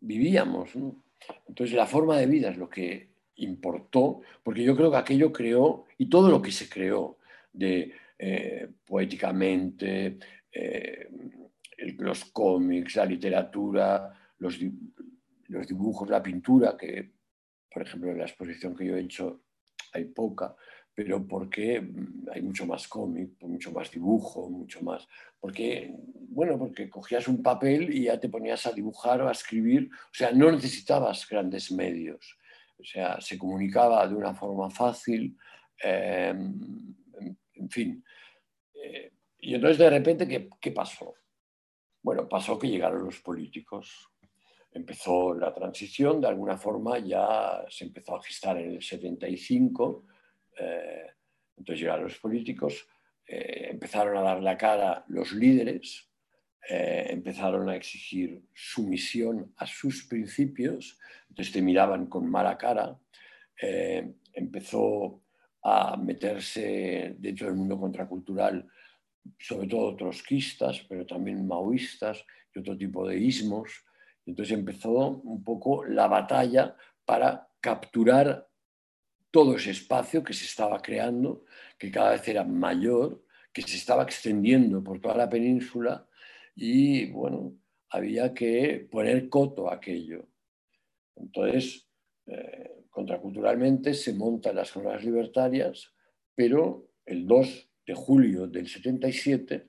[0.00, 0.70] vivíamos.
[1.48, 5.86] Entonces, la forma de vida es lo que importó, porque yo creo que aquello creó,
[5.98, 7.18] y todo lo que se creó,
[7.52, 10.18] de eh, poéticamente,
[11.98, 14.58] los cómics, la literatura, los,
[15.48, 17.12] los dibujos, la pintura, que
[17.70, 19.42] por ejemplo en la exposición que yo he hecho
[19.92, 20.54] hay poca,
[20.94, 21.84] pero porque
[22.32, 25.08] hay mucho más cómic, mucho más dibujo, mucho más.
[25.40, 25.92] Porque,
[26.28, 30.14] bueno, porque cogías un papel y ya te ponías a dibujar o a escribir, o
[30.14, 32.38] sea, no necesitabas grandes medios,
[32.78, 35.36] o sea, se comunicaba de una forma fácil,
[35.82, 36.94] em,
[37.54, 38.04] en, fin.
[38.74, 41.14] Eh, y entonces de repente, ¿qué, ¿qué pasó?
[42.02, 44.10] Bueno, pasó que llegaron los políticos,
[44.72, 50.06] empezó la transición, de alguna forma ya se empezó a gestar en el 75,
[50.58, 51.06] eh,
[51.56, 52.86] entonces llegaron los políticos,
[53.26, 56.10] eh, empezaron a dar la cara los líderes,
[56.66, 60.98] empezaron a exigir sumisión a sus principios,
[61.28, 62.98] entonces te miraban con mala cara,
[64.32, 65.23] empezó
[65.64, 68.66] a meterse dentro del mundo contracultural
[69.38, 73.84] sobre todo trotskistas, pero también maoístas y otro tipo de ismos,
[74.26, 78.48] entonces empezó un poco la batalla para capturar
[79.30, 81.44] todo ese espacio que se estaba creando,
[81.78, 86.06] que cada vez era mayor, que se estaba extendiendo por toda la península
[86.54, 87.56] y bueno,
[87.90, 90.28] había que poner coto a aquello.
[91.16, 91.88] Entonces,
[92.26, 95.92] eh, contraculturalmente se montan las jornadas libertarias,
[96.32, 99.66] pero el 2 de julio del 77,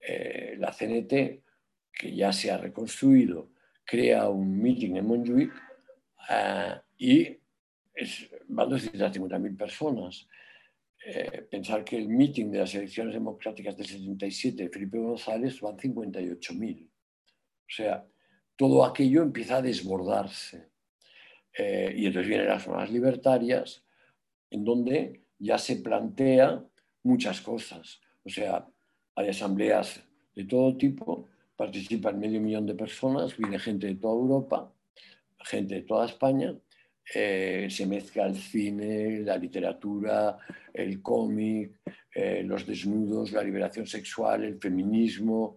[0.00, 1.42] eh, la CNT,
[1.90, 3.56] que ya se ha reconstruido
[3.86, 5.52] crea un meeting en Montjuic
[6.28, 7.38] eh, y
[7.94, 10.28] es, van 250.000 personas.
[11.02, 15.76] Eh, pensar que el meeting de las elecciones democráticas del 77 de Felipe González van
[15.76, 16.84] 58.000.
[16.84, 16.90] O
[17.68, 18.04] sea,
[18.56, 20.68] todo aquello empieza a desbordarse.
[21.58, 23.82] Eh, y entonces vienen las zonas libertarias,
[24.50, 26.62] en donde ya se plantea
[27.02, 28.00] muchas cosas.
[28.24, 28.66] O sea,
[29.14, 30.02] hay asambleas
[30.34, 34.72] de todo tipo participan medio millón de personas, viene gente de toda Europa,
[35.38, 36.54] gente de toda España,
[37.14, 40.38] eh, se mezcla el cine, la literatura,
[40.72, 41.80] el cómic,
[42.14, 45.56] eh, los desnudos, la liberación sexual, el feminismo,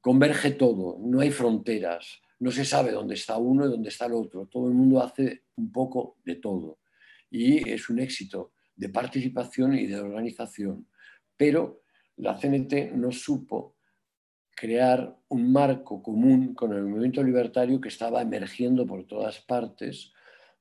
[0.00, 4.14] converge todo, no hay fronteras, no se sabe dónde está uno y dónde está el
[4.14, 6.80] otro, todo el mundo hace un poco de todo.
[7.30, 10.88] Y es un éxito de participación y de organización,
[11.36, 11.82] pero
[12.16, 13.76] la CNT no supo
[14.56, 20.12] crear un marco común con el movimiento libertario que estaba emergiendo por todas partes,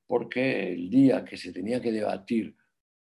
[0.06, 2.56] porque el día que se tenía que debatir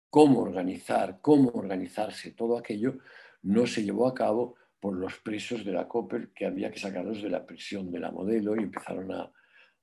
[0.09, 2.97] cómo organizar, cómo organizarse todo aquello,
[3.41, 7.21] no se llevó a cabo por los presos de la COPEL, que había que sacarlos
[7.21, 9.31] de la prisión de la modelo y empezaron a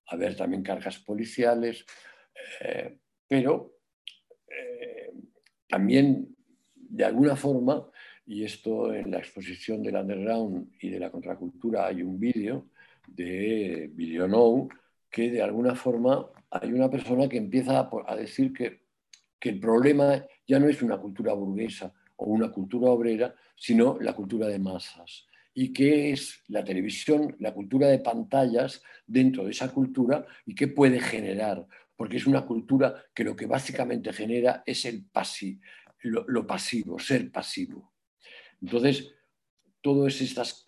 [0.06, 1.84] haber también cargas policiales,
[2.60, 3.78] eh, pero
[4.48, 5.12] eh,
[5.68, 6.34] también
[6.74, 7.90] de alguna forma
[8.26, 12.70] y esto en la exposición del underground y de la contracultura hay un vídeo
[13.06, 14.68] de Video Now
[15.10, 18.82] que de alguna forma hay una persona que empieza a, decir que,
[19.38, 24.14] que el problema ya no es una cultura burguesa o una cultura obrera, sino la
[24.14, 25.26] cultura de masas.
[25.54, 30.68] Y qué es la televisión, la cultura de pantallas dentro de esa cultura y qué
[30.68, 31.66] puede generar.
[31.96, 35.06] Porque es una cultura que lo que básicamente genera es el
[36.02, 37.94] lo pasivo, ser pasivo.
[38.60, 39.12] Entonces,
[39.80, 40.64] todas estas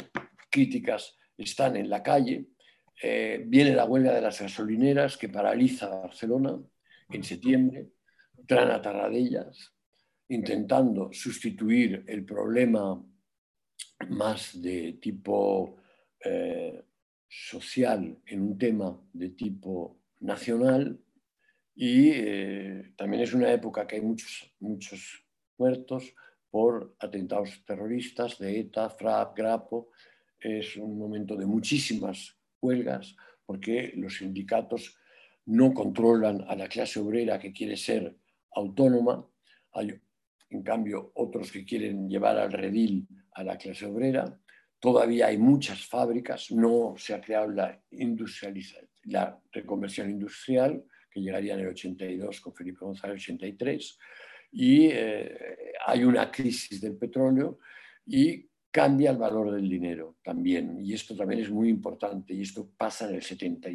[0.50, 2.46] críticas están en la calle.
[3.02, 6.58] Eh, viene la huelga de las gasolineras que paraliza Barcelona
[7.10, 7.88] en septiembre,
[8.46, 9.74] Trana Tarradellas,
[10.28, 13.02] intentando sustituir el problema
[14.08, 15.76] más de tipo
[16.24, 16.82] eh,
[17.28, 20.98] social en un tema de tipo nacional
[21.74, 25.24] y eh, también es una época que hay muchos, muchos
[25.56, 26.12] muertos,
[26.50, 29.90] por atentados terroristas de ETA, FRAP, Grapo.
[30.40, 33.14] Es un momento de muchísimas huelgas
[33.44, 34.96] porque los sindicatos
[35.46, 38.16] no controlan a la clase obrera que quiere ser
[38.52, 39.26] autónoma,
[40.50, 44.38] en cambio otros que quieren llevar al redil a la clase obrera,
[44.80, 47.80] todavía hay muchas fábricas, no se ha creado la,
[49.04, 53.98] la reconversión industrial, que llegaría en el 82 con Felipe González, 83,
[54.52, 57.58] y eh, hay una crisis del petróleo
[58.06, 60.78] y cambia el valor del dinero también.
[60.84, 63.68] Y esto también es muy importante y esto pasa en el 70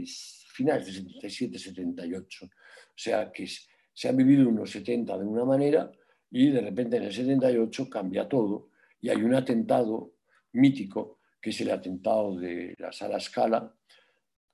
[0.53, 2.45] finales del 77, 78.
[2.45, 2.49] O
[2.95, 3.47] sea que
[3.93, 5.91] se han vivido unos 70 de una manera
[6.33, 8.69] y de repente en el 78 cambia todo
[8.99, 10.15] y hay un atentado
[10.53, 13.71] mítico que es el atentado de la sala Scala,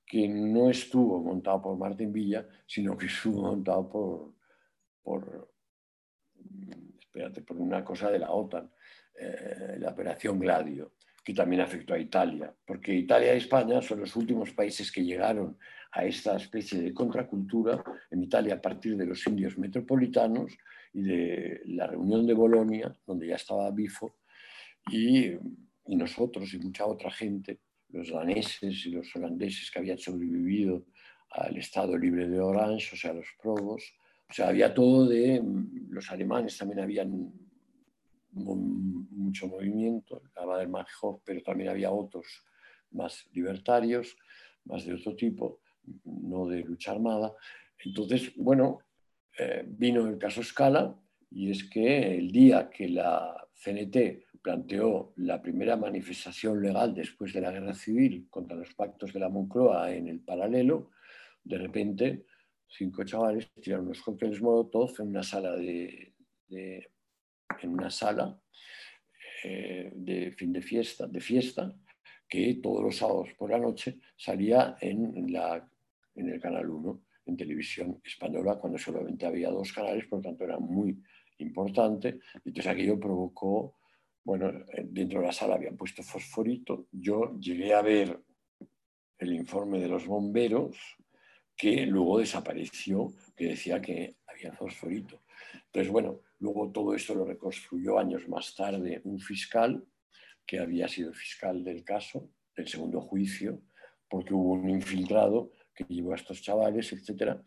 [0.04, 4.34] que no estuvo montado por Martín Villa, sino que estuvo montado por,
[5.02, 5.52] por,
[6.98, 8.70] espérate, por una cosa de la OTAN,
[9.18, 10.92] eh, la operación Gladio,
[11.24, 15.56] que también afectó a Italia, porque Italia y España son los últimos países que llegaron
[15.92, 20.58] a esta especie de contracultura en Italia a partir de los indios metropolitanos
[20.92, 24.16] y de la reunión de Bolonia, donde ya estaba Bifo,
[24.90, 25.32] y,
[25.86, 30.86] nosotros y mucha otra gente los daneses y los holandeses que habían sobrevivido
[31.30, 33.82] al Estado Libre de Orange, o sea, los probos.
[34.28, 35.42] O sea, había todo de...
[35.88, 37.32] Los alemanes también habían
[38.32, 42.26] mucho movimiento, la Baden-Meinhof, pero también había otros
[42.92, 44.16] más libertarios,
[44.64, 45.60] más de otro tipo,
[46.04, 47.32] no de lucha armada.
[47.84, 48.78] Entonces, bueno,
[49.42, 50.94] eh, vino el caso Scala
[51.30, 57.40] y es que el día que la CNT planteó la primera manifestación legal después de
[57.40, 60.90] la guerra civil contra los pactos de la Moncloa en el paralelo,
[61.42, 62.26] de repente
[62.68, 66.12] cinco chavales tiraron unos cócteles Molotov en una sala de,
[66.50, 68.38] en una sala
[69.42, 71.74] eh, de fin de fiesta, de fiesta
[72.28, 75.66] que todos los sábados por la noche salía en, la,
[76.14, 80.44] en el canal 1 en televisión española cuando solamente había dos canales, por lo tanto
[80.44, 81.02] era muy
[81.38, 82.20] importante.
[82.44, 83.76] Entonces aquello provocó
[84.24, 86.86] bueno, eh, dentro de la sala habían puesto fosforito.
[86.92, 88.20] Yo llegué a ver
[89.18, 90.76] el informe de los bomberos
[91.56, 95.22] que luego desapareció, que decía que había fosforito.
[95.66, 99.84] Entonces, bueno, luego todo esto lo reconstruyó años más tarde un fiscal
[100.46, 103.62] que había sido fiscal del caso, del segundo juicio,
[104.08, 105.52] porque hubo un infiltrado
[105.84, 107.42] que llevó a estos chavales, etcétera,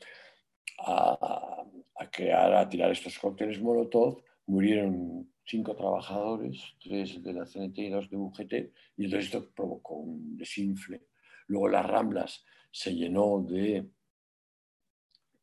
[0.79, 1.65] a,
[2.11, 4.23] crear, a tirar estos cócteles Molotov.
[4.45, 8.53] Murieron cinco trabajadores, tres de la CNT y dos de UGT,
[8.97, 11.07] y entonces esto provocó un desinfle.
[11.47, 13.89] Luego las Ramblas se llenó de,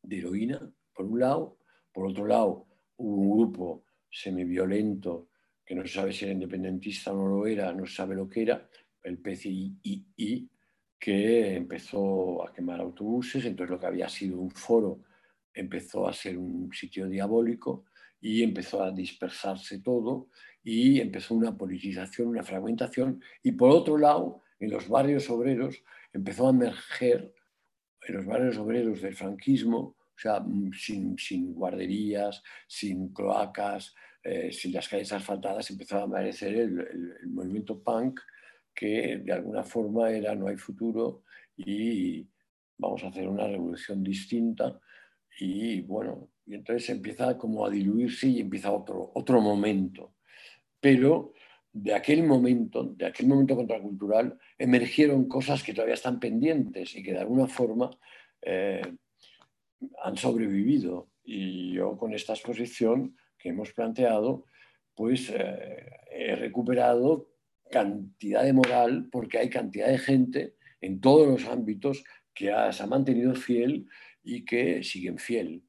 [0.03, 1.59] de heroína, por un lado,
[1.93, 2.67] por otro lado
[2.97, 5.29] hubo un grupo semiviolento
[5.65, 8.43] que no se sabe si era independentista o no lo era, no sabe lo que
[8.43, 8.69] era,
[9.03, 10.50] el PCI,
[11.01, 15.01] que empezó a quemar autobuses, entonces lo que había sido un foro
[15.55, 17.87] empezó a ser un sitio diabólico
[18.21, 20.29] y empezó a dispersarse todo
[20.63, 25.83] y empezó una politización, una fragmentación y por otro lado, en los barrios obreros
[26.13, 27.35] empezó a emerger,
[28.07, 30.45] en los barrios obreros del franquismo, o sea,
[30.79, 37.83] sin, sin guarderías, sin cloacas, eh, sin las calles asfaltadas, empezó a aparecer el movimiento
[37.83, 38.21] punk
[38.75, 41.25] que de alguna forma era no hay futuro
[41.57, 42.27] y
[42.79, 44.81] vamos a hacer una revolución distinta
[45.39, 50.15] y bueno, y entonces empieza como a diluirse y empieza otro, otro momento.
[50.81, 51.33] Pero
[51.73, 57.13] de aquel momento, de aquel momento contracultural, emergieron cosas que todavía están pendientes y que
[57.13, 57.91] de alguna forma
[58.43, 58.83] eh,
[60.03, 61.11] han sobrevivido.
[61.23, 64.47] Y yo con esta exposición que hemos planteado,
[64.95, 67.30] pues eh, he recuperado
[67.71, 72.05] cantidad de moral porque hay cantidad de gente en todos los ámbitos
[72.35, 73.87] que se ha mantenido fiel
[74.23, 75.63] y que siguen fiel.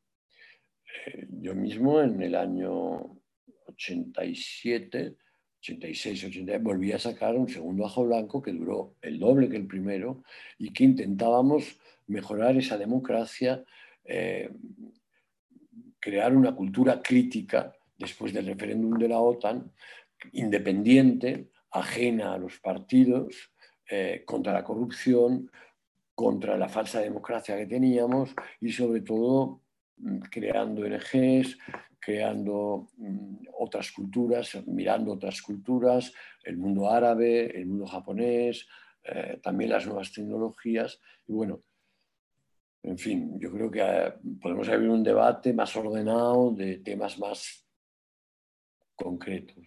[1.06, 3.20] Eh, yo mismo en el año
[3.68, 5.16] 87,
[5.60, 9.68] 86, 87, volví a sacar un segundo ajo blanco que duró el doble que el
[9.68, 10.24] primero
[10.58, 11.78] y que intentábamos
[12.08, 13.64] mejorar esa democracia,
[14.04, 14.50] eh,
[16.00, 19.72] crear una cultura crítica después del referéndum de la OTAN,
[20.34, 23.52] independiente, ajena a los partidos,
[23.90, 25.50] eh, contra la corrupción,
[26.16, 29.62] contra la falsa democracia que teníamos y sobre todo
[29.98, 31.58] mm, creando ONGs,
[32.00, 36.14] creando mm, otras culturas, mirando otras culturas,
[36.44, 38.68] el mundo árabe, el mundo japonés,
[39.04, 41.00] eh, también las nuevas tecnologías.
[41.28, 41.64] Y bueno,
[42.84, 47.68] en fin, yo creo que eh, podemos abrir un debate más ordenado de temas más
[48.96, 49.66] concretos.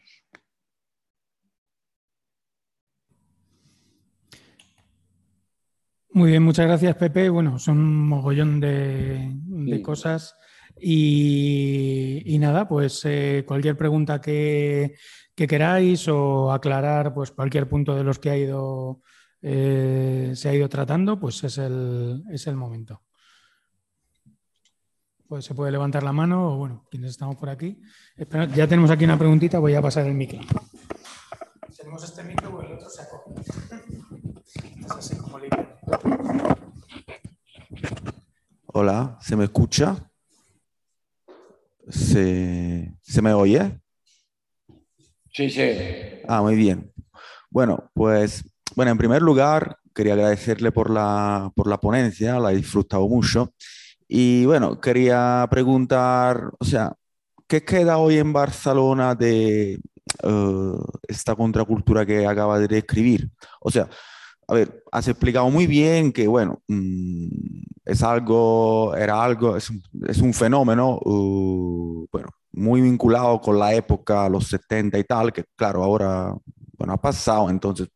[6.15, 7.29] Muy bien, muchas gracias Pepe.
[7.29, 10.37] Bueno, son un mogollón de, cosas.
[10.81, 14.95] Y, nada, pues eh, cualquier pregunta que,
[15.35, 19.01] queráis o aclarar pues cualquier punto de los que ha ido,
[19.43, 23.03] eh, se ha ido tratando, pues es el, es el momento.
[25.27, 27.83] Pues se puede levantar la mano o bueno, quienes estamos por aquí.
[28.55, 30.39] ya tenemos aquí una preguntita, voy a pasar el micro.
[31.77, 34.14] Tenemos este micro, el otro se acoge.
[34.85, 35.69] Es así como libre.
[38.67, 40.11] Hola, ¿se me escucha?
[41.89, 43.81] ¿Se, me oye?
[45.33, 45.71] Sí, sí.
[46.27, 46.93] Ah, muy bien.
[47.51, 48.43] Bueno, pues,
[48.75, 53.53] bueno, en primer lugar, quería agradecerle por la, por la ponencia, la he disfrutado mucho.
[54.09, 56.95] Y bueno, quería preguntar, o sea,
[57.47, 59.75] ¿qué queda hoy en Barcelona de
[60.23, 60.73] eh,
[61.09, 63.31] esta contracultura que acaba de describir?
[63.61, 63.89] O sea,
[64.47, 67.29] a ver, has explicado muy bien que, bueno, mm,
[67.85, 69.71] es algo, era algo, es,
[70.21, 75.83] un fenómeno, uh, bueno, muy vinculado con la época, los 70 y tal, que claro,
[75.85, 76.35] ahora,
[76.79, 77.89] bueno, ha pasado, entonces,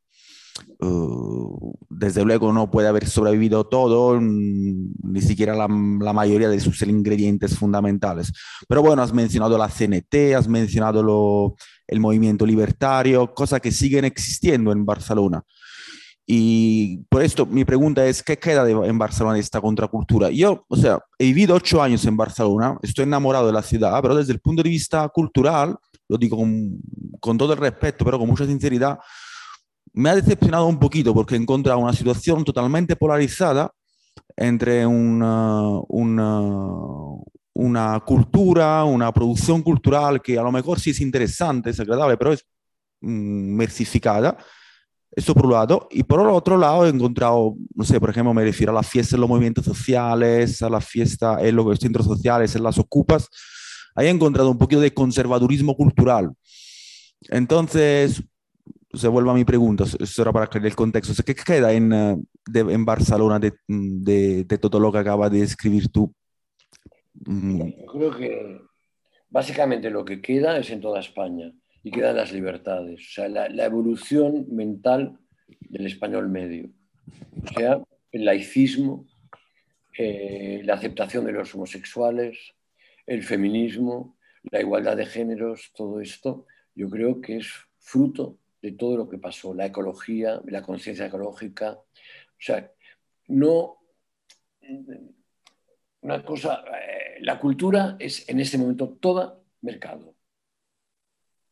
[0.80, 5.68] uh, desde luego no puede haber sobrevivido todo, mm, ni siquiera la,
[6.00, 8.32] la, mayoría de sus ingredientes fundamentales.
[8.68, 14.04] Pero bueno, has mencionado la CNT, has mencionado lo, el movimiento libertario, cosas que siguen
[14.04, 15.42] existiendo en Barcelona.
[16.30, 20.28] Y por esto mi pregunta es, ¿qué queda en Barcelona de esta contracultura?
[20.28, 24.14] Yo, o sea, he vivido ocho años en Barcelona, estoy enamorado de la ciudad, pero
[24.14, 25.74] desde el punto de vista cultural,
[26.06, 26.78] lo digo con,
[27.18, 28.98] con todo el respeto, pero con mucha sinceridad,
[29.94, 33.72] me ha decepcionado un poquito porque he encontrado una situación totalmente polarizada
[34.36, 36.42] entre una, una,
[37.54, 42.34] una, cultura, una producción cultural que a lo mejor sí es interesante, es agradable, pero
[42.34, 42.44] es
[43.00, 44.36] mm, mercificada
[45.18, 45.88] esto por un lado.
[45.90, 48.88] Y por el otro lado he encontrado, no sé, por ejemplo, me refiero a las
[48.88, 53.28] fiestas en los movimientos sociales, a la fiesta en los centros sociales, en las ocupas.
[53.94, 56.32] Ahí he encontrado un poquito de conservadurismo cultural.
[57.30, 58.22] Entonces,
[58.92, 61.22] se vuelve a mi pregunta, eso era para aclarar el contexto.
[61.24, 62.16] ¿Qué queda en, eh,
[62.54, 66.14] en Barcelona de, de, de, todo lo que acabas de describir tú?
[67.14, 68.60] Yo creo que
[69.28, 71.52] básicamente lo que queda es en toda España
[71.88, 75.18] y quedan las libertades, o sea, la, evolución mental
[75.70, 76.68] del español medio,
[77.42, 77.82] o sea,
[78.12, 79.06] el laicismo,
[79.96, 82.54] eh, la aceptación de los homosexuales,
[83.06, 84.18] el feminismo,
[84.50, 89.16] la igualdad de géneros, todo esto, yo creo que es fruto de todo lo que
[89.16, 92.70] pasó, la ecología, la conciencia ecológica, o sea,
[93.28, 93.78] no
[96.02, 100.17] una cosa, eh, la cultura es en este momento toda mercado.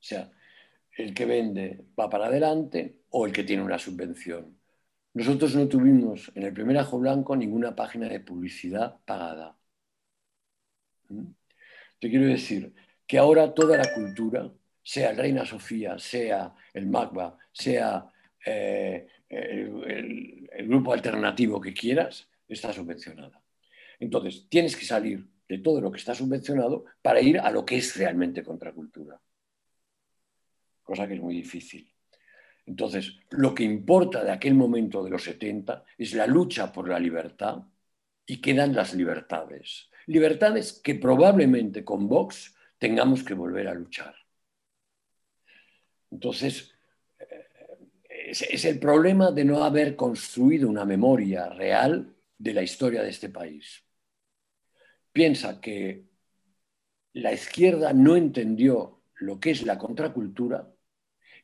[0.06, 0.30] O sea,
[0.96, 4.56] el que vende va para adelante o el que tiene una subvención.
[5.14, 9.58] Nosotros no tuvimos en el primer ajo blanco ninguna página de publicidad pagada.
[11.08, 11.24] ¿Mm?
[11.98, 12.72] Te quiero decir
[13.04, 14.48] que ahora toda la cultura,
[14.80, 18.06] sea Reina Sofía, sea el MACBA, sea
[18.44, 23.42] eh, el grupo alternativo que quieras, está subvencionada.
[23.98, 27.78] Entonces, tienes que salir de todo lo que está subvencionado para ir a lo que
[27.78, 29.20] es realmente contracultura
[30.86, 31.92] cosa que es muy difícil.
[32.64, 36.98] Entonces, lo que importa de aquel momento de los 70 es la lucha por la
[36.98, 37.58] libertad
[38.24, 39.90] y quedan las libertades.
[40.06, 44.14] Libertades que probablemente con Vox tengamos que volver a luchar.
[46.10, 46.72] Entonces,
[47.18, 53.10] eh, es, el problema de no haber construido una memoria real de la historia de
[53.10, 53.84] este país.
[55.12, 56.04] Piensa que
[57.12, 60.75] la izquierda no entendió lo que es la contracultura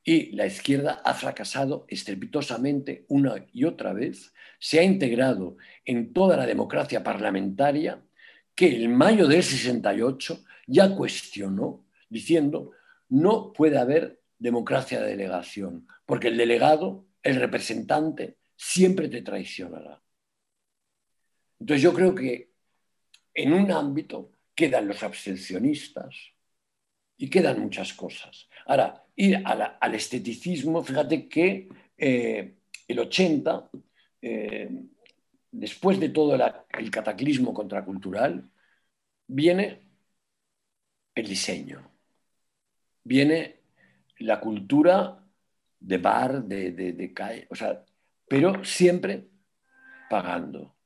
[0.05, 6.37] y la izquierda ha fracasado estrepitosamente una y otra vez, se ha integrado en toda
[6.37, 8.03] la democracia parlamentaria
[8.55, 12.73] que en mayo del 68 ya cuestionó diciendo
[13.09, 20.03] no puede haber democracia de delegación, porque el delegado, el representante, siempre te traicionará.
[21.61, 22.51] Entonces yo creo que
[23.35, 26.17] en un ámbito quedan los abstencionistas
[27.17, 28.49] y quedan muchas cosas.
[28.67, 32.55] Ahora, ir al esteticismo, fíjate que eh,
[32.89, 33.71] el 80,
[34.23, 34.71] eh,
[35.51, 38.51] después de todo el cataclismo contracultural,
[39.27, 39.83] viene
[41.15, 41.91] el diseño,
[43.05, 43.61] viene
[44.19, 45.19] la cultura
[45.79, 47.85] de bar, de, de, calle, o sea,
[48.29, 49.29] pero siempre
[50.09, 50.77] pagando.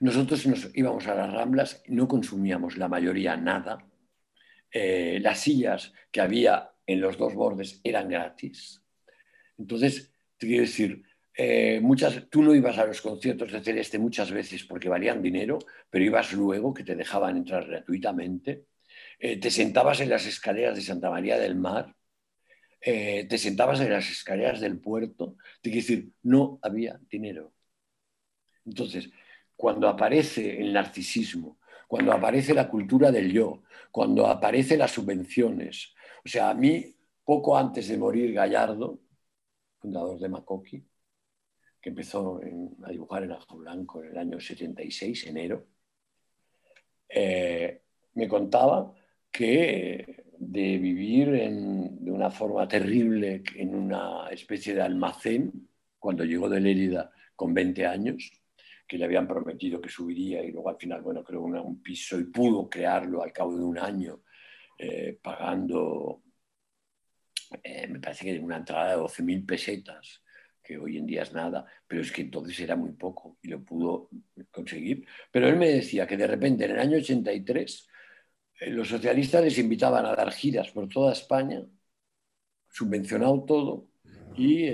[0.00, 3.84] Nosotros nos íbamos a las ramblas, no consumíamos la mayoría nada,
[4.70, 8.82] eh, las sillas que había en los dos bordes eran gratis.
[9.58, 11.02] Entonces, te quiero decir,
[11.36, 15.58] eh, muchas, tú no ibas a los conciertos de Celeste muchas veces porque valían dinero,
[15.90, 18.64] pero ibas luego, que te dejaban entrar gratuitamente.
[19.18, 21.94] Eh, te sentabas en las escaleras de Santa María del Mar,
[22.80, 27.52] eh, te sentabas en las escaleras del puerto, te quiero decir, no había dinero.
[28.64, 29.10] Entonces,
[29.56, 35.94] cuando aparece el narcisismo, cuando aparece la cultura del yo, cuando aparecen las subvenciones,
[36.28, 39.00] o sea, a mí, poco antes de morir Gallardo,
[39.78, 40.84] fundador de Macoqui,
[41.80, 42.38] que empezó
[42.84, 45.64] a dibujar en Ajo Blanco en el año 76, enero,
[47.08, 47.80] eh,
[48.12, 48.94] me contaba
[49.32, 55.66] que de vivir de una forma terrible en una especie de almacén,
[55.98, 58.30] cuando llegó de Lérida con 20 años,
[58.86, 62.24] que le habían prometido que subiría y luego al final, bueno, creó un piso y
[62.24, 64.20] pudo crearlo al cabo de un año,
[64.78, 66.22] eh, pagando,
[67.62, 70.22] eh, me parece que una entrada de 12.000 pesetas
[70.62, 73.64] que hoy en día es nada, pero es que entonces era muy poco y lo
[73.64, 74.10] pudo
[74.50, 75.06] conseguir.
[75.32, 77.88] Pero él me decía que de repente en el año 83
[78.60, 81.62] eh, los socialistas les invitaban a dar giras por toda España,
[82.70, 83.88] subvencionado todo,
[84.36, 84.70] y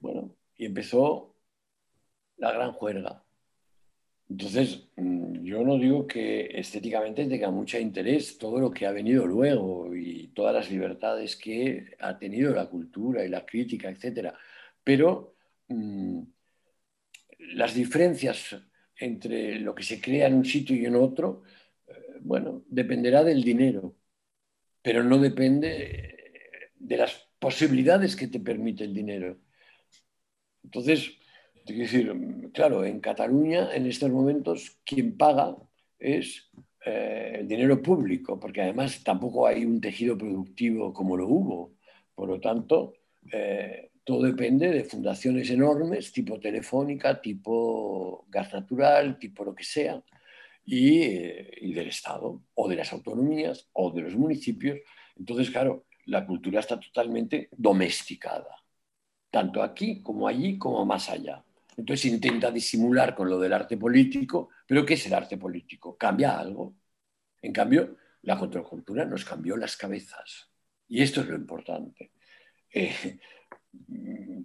[0.00, 1.34] bueno, y empezó
[2.36, 3.25] la gran juerga.
[4.28, 9.26] Entonces, mm, yo no digo que estéticamente tenga mucho interés todo lo que ha venido
[9.26, 14.34] luego y todas las libertades que ha tenido la cultura y la crítica, etcétera
[14.86, 15.34] pero
[15.66, 16.22] mm,
[17.56, 18.56] las diferencias
[18.96, 21.42] entre lo que se crea en un sitio y en otro,
[21.88, 23.96] eh, bueno, dependerá del dinero,
[24.82, 29.40] pero no depende de las posibilidades que te permite el dinero.
[30.62, 31.18] Entonces,
[31.66, 35.56] decir, claro, en Cataluña en estos momentos quien paga
[35.98, 36.50] es
[36.84, 41.72] eh, el dinero público, porque además tampoco hay un tejido productivo como lo hubo.
[42.14, 42.94] Por lo tanto,
[43.32, 50.00] eh, todo depende de fundaciones enormes, tipo Telefónica, tipo Gas Natural, tipo lo que sea,
[50.64, 54.78] y, y, del Estado, o de las autonomías, o de los municipios.
[55.16, 58.54] Entonces, claro, la cultura está totalmente domesticada,
[59.30, 61.44] tanto aquí como allí, como más allá.
[61.76, 65.96] Entonces intenta disimular con lo del arte político, pero ¿qué es el arte político?
[65.96, 66.74] ¿Cambia algo?
[67.42, 70.50] En cambio, la contracultura nos cambió las cabezas.
[70.88, 72.12] Y esto es lo importante.
[72.72, 73.18] Eh,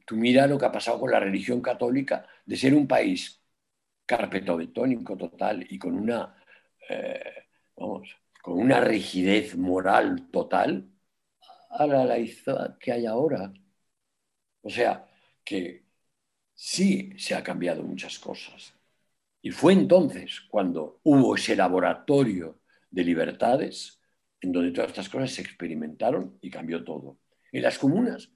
[0.05, 3.41] tú mira lo que ha pasado con la religión católica, de ser un país
[4.05, 6.35] carpetobetónico total y con una,
[6.89, 10.91] eh, con una rigidez moral total,
[11.69, 13.53] a la laicidad que hay ahora.
[14.61, 15.07] O sea,
[15.43, 15.85] que
[16.63, 18.75] sí se ha cambiado muchas cosas.
[19.41, 22.59] Y fue entonces cuando hubo ese laboratorio
[22.91, 23.99] de libertades
[24.39, 27.17] en donde todas estas cosas se experimentaron y cambió todo.
[27.51, 28.29] En las comunas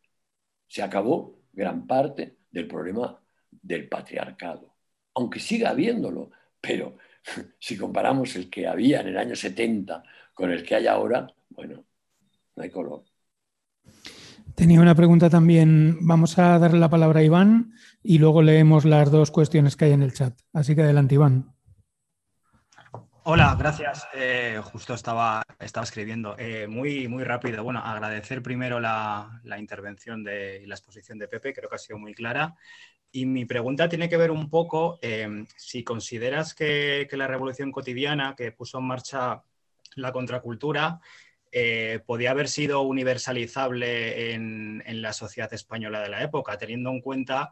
[0.68, 3.22] se acabó gran parte del problema
[3.52, 4.74] del patriarcado,
[5.14, 6.98] aunque siga habiéndolo, pero
[7.60, 10.04] si comparamos el que había en el año 70
[10.34, 11.86] con el que hay ahora, bueno,
[12.56, 13.04] no hay color.
[14.56, 15.97] Tenía una pregunta también.
[16.01, 19.91] Vamos a darle la palabra a Iván y luego leemos las dos cuestiones que hay
[19.91, 20.39] en el chat.
[20.53, 21.53] Así que adelante, Iván.
[23.26, 24.08] Hola, gracias.
[24.14, 26.38] Eh, justo estaba, estaba escribiendo.
[26.38, 27.64] Eh, muy, muy rápido.
[27.64, 31.97] Bueno, agradecer primero la, intervención de, y la exposición de Pepe, creo que ha sido
[31.97, 32.56] muy clara.
[33.12, 38.36] Y mi pregunta tiene que ver un poco em, si consideras que, la revolución cotidiana
[38.38, 39.41] que puso en marcha
[39.95, 40.99] la contracultura
[41.58, 46.99] eh, podía haber sido universalizable en, en la sociedad española de la época, teniendo en
[46.99, 47.51] cuenta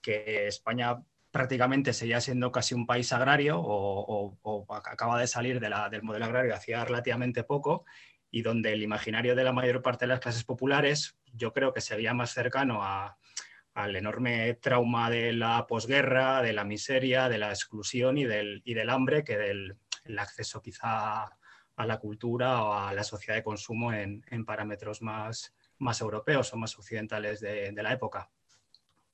[0.00, 6.24] que España prácticamente seguía siendo casi un país agrario o, acaba de salir del modelo
[6.24, 7.84] agrario hacía relativamente poco
[8.28, 11.80] y donde el imaginario de la mayor parte de las clases populares yo creo que
[11.80, 18.18] sería más cercano al enorme trauma de la posguerra, de la miseria, de la exclusión
[18.18, 19.76] y del, del hambre que del
[20.18, 21.36] acceso quizá
[21.76, 26.56] a la cultura o a la sociedad de consumo en, parámetros más, más europeos o
[26.56, 28.30] más occidentales de la época.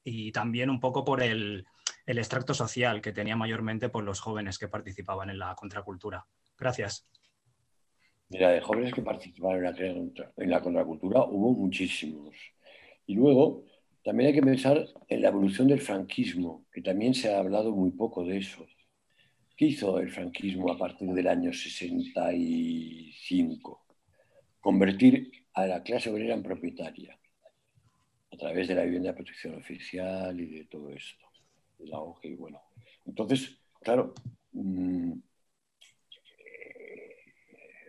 [0.03, 1.67] Y también un poco por el,
[2.07, 6.27] el extracto social que tenía mayormente por los jóvenes que participaban en la contracultura.
[6.59, 7.07] Gracias.
[8.29, 9.65] Mira, de jóvenes que participaron
[10.37, 12.35] en la, contracultura hubo muchísimos.
[13.07, 13.65] Y luego
[14.05, 17.91] también hay que pensar en la evolución del franquismo, que también se ha hablado muy
[17.91, 18.67] poco de eso.
[19.61, 23.85] ¿Qué hizo el franquismo a partir del año 65?
[24.59, 27.21] Convertir a la clase obrera en propietaria
[28.33, 31.27] a través de la vivienda de protección oficial y de todo esto
[31.81, 32.63] la y bueno.
[33.05, 34.15] Entonces, claro,
[34.53, 35.13] mm,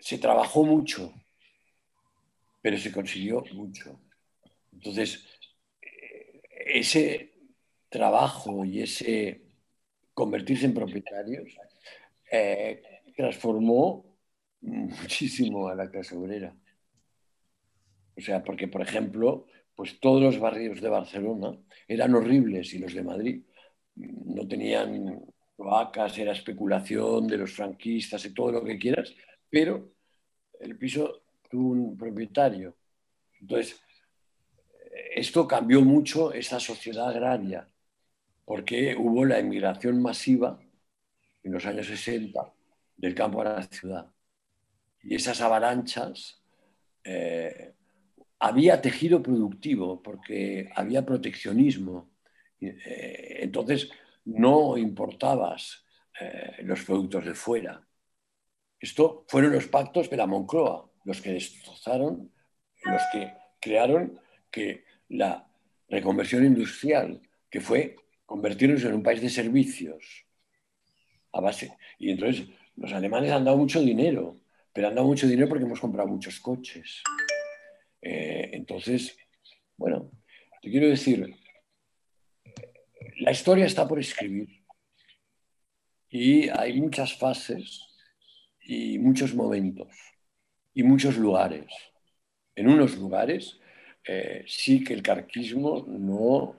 [0.02, 1.14] se trabajó mucho,
[2.62, 3.98] pero se consiguió mucho.
[4.74, 5.26] Entonces,
[6.66, 7.32] ese
[7.88, 9.41] trabajo y ese
[10.14, 11.56] convertirse en propietarios
[12.32, 12.82] eh,
[13.16, 14.06] transformó
[14.62, 16.56] muchísimo a la clase obrera.
[18.16, 21.58] O sea, porque, por ejemplo, pues todos los barrios de Barcelona
[21.88, 23.42] eran horribles y los de Madrid
[23.96, 25.22] no tenían
[25.56, 29.14] cloacas, era especulación de los franquistas y todo lo que quieras,
[29.50, 29.94] pero
[30.60, 32.76] el piso tuvo un propietario.
[33.40, 33.82] Entonces,
[35.16, 37.68] esto cambió mucho esa sociedad agraria,
[38.46, 40.60] porque hubo la inmigración masiva
[41.44, 42.54] en los años 60
[42.98, 44.12] del campo a la ciudad.
[45.04, 46.42] Y esas avalanchas,
[47.04, 47.74] eh,
[48.40, 52.12] había tejido productivo, porque había proteccionismo.
[52.60, 53.90] Eh, entonces,
[54.26, 55.86] no importabas
[56.20, 57.86] eh, los productos de fuera.
[58.80, 62.32] Esto fueron los pactos de la Moncloa, los que destrozaron,
[62.84, 64.20] los que crearon
[64.50, 65.48] que la
[65.88, 67.96] reconversión industrial, que fue
[68.32, 70.26] convertirnos en un país de servicios
[71.34, 71.76] a base.
[72.00, 74.40] Y entonces los alemanes han dado mucho dinero,
[74.72, 77.04] pero han dado mucho dinero porque hemos comprado muchos coches.
[78.02, 79.18] Eh, entonces,
[79.76, 80.10] bueno,
[80.62, 81.36] te quiero decir,
[83.20, 84.64] la historia está por escribir
[86.10, 87.86] y hay muchas fases
[88.62, 89.90] y muchos momentos
[90.74, 91.68] y muchos lugares.
[92.56, 93.60] En unos lugares
[94.08, 96.56] eh, sí que el carquismo no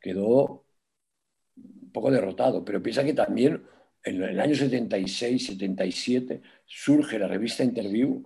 [0.00, 0.65] quedó
[1.96, 3.62] poco derrotado, pero piensa que también
[4.04, 8.22] en el año 76, 77 surge la revista Interview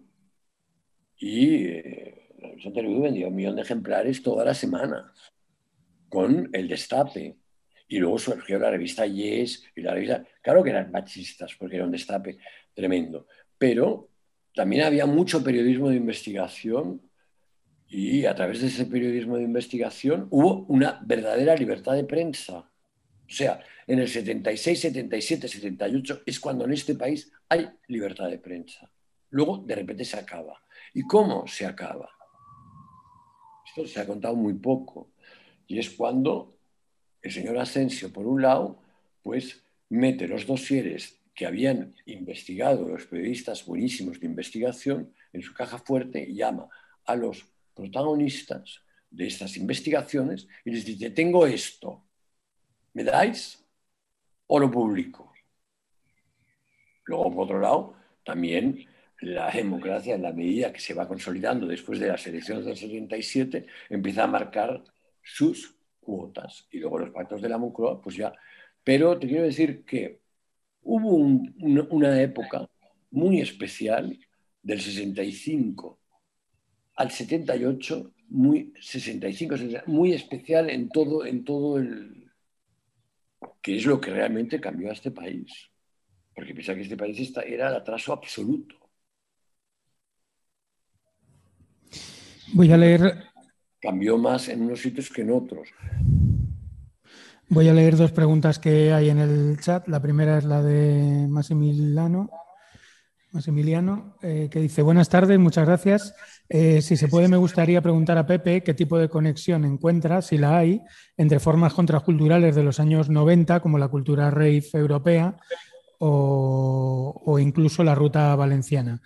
[1.17, 5.05] y eh, la revista Interview vendía un millón de ejemplares todas las semanas
[6.09, 7.37] con el destape.
[7.87, 10.25] Y luego surgió la revista Yes y la revista...
[10.43, 12.39] Claro que eran machistas porque era un destape
[12.75, 14.09] tremendo, pero
[14.53, 17.01] también había mucho periodismo de investigación
[17.87, 22.70] y a través de ese periodismo de investigación hubo una verdadera libertad de prensa.
[23.31, 28.39] O sea, en el 76, 77, 78 es cuando en este país hay libertad de
[28.39, 28.91] prensa.
[29.31, 30.61] Luego, de repente, se acaba.
[30.95, 32.11] ¿Y cómo se acaba?
[33.65, 35.13] Esto se ha contado muy poco.
[35.69, 36.59] Y es cuando
[37.23, 38.83] el señor Asensio, por un lado,
[39.23, 45.79] pues mete los dosieres que habían investigado los periodistas buenísimos de investigación en su caja
[45.79, 46.69] fuerte y llama
[47.05, 52.05] a los protagonistas de estas investigaciones y les dice, tengo esto,
[52.95, 53.65] ¿me dais
[54.47, 55.33] o lo publico?
[57.05, 58.87] Luego, por otro lado, también
[59.21, 63.67] la democracia, en la medida que se va consolidando después de las elecciones del 77,
[63.91, 64.83] empieza a marcar
[65.23, 66.67] sus cuotas.
[66.71, 68.33] Y luego los pactos de la Moncloa, pues ya.
[68.83, 70.21] Pero te quiero decir que
[70.83, 72.69] hubo una época
[73.11, 74.19] muy especial
[74.63, 75.99] del 65
[76.97, 79.55] al 78, muy 65,
[79.87, 82.30] muy especial en todo, en todo el
[83.63, 85.71] que es lo que realmente cambió a este país.
[86.35, 88.77] Porque piensa que este país era el atraso absoluto.
[92.53, 93.25] Voy a leer.
[93.81, 95.69] Cambió más en unos sitios que en otros.
[97.49, 99.89] Voy a leer dos preguntas que hay en el chat.
[99.89, 102.31] La primera es la de Massimiliano.
[103.33, 106.15] Maximiliano, eh, que dice, buenas tardes, muchas gracias.
[106.53, 110.37] Eh, si se puede, me gustaría preguntar a Pepe qué tipo de conexión encuentra, si
[110.37, 110.83] la hay,
[111.17, 115.37] entre formas contraculturales de los años 90, como la cultura rave europea
[116.01, 119.01] o, o incluso la ruta valenciana.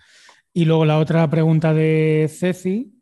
[0.55, 2.95] Y luego la otra pregunta de Ceci,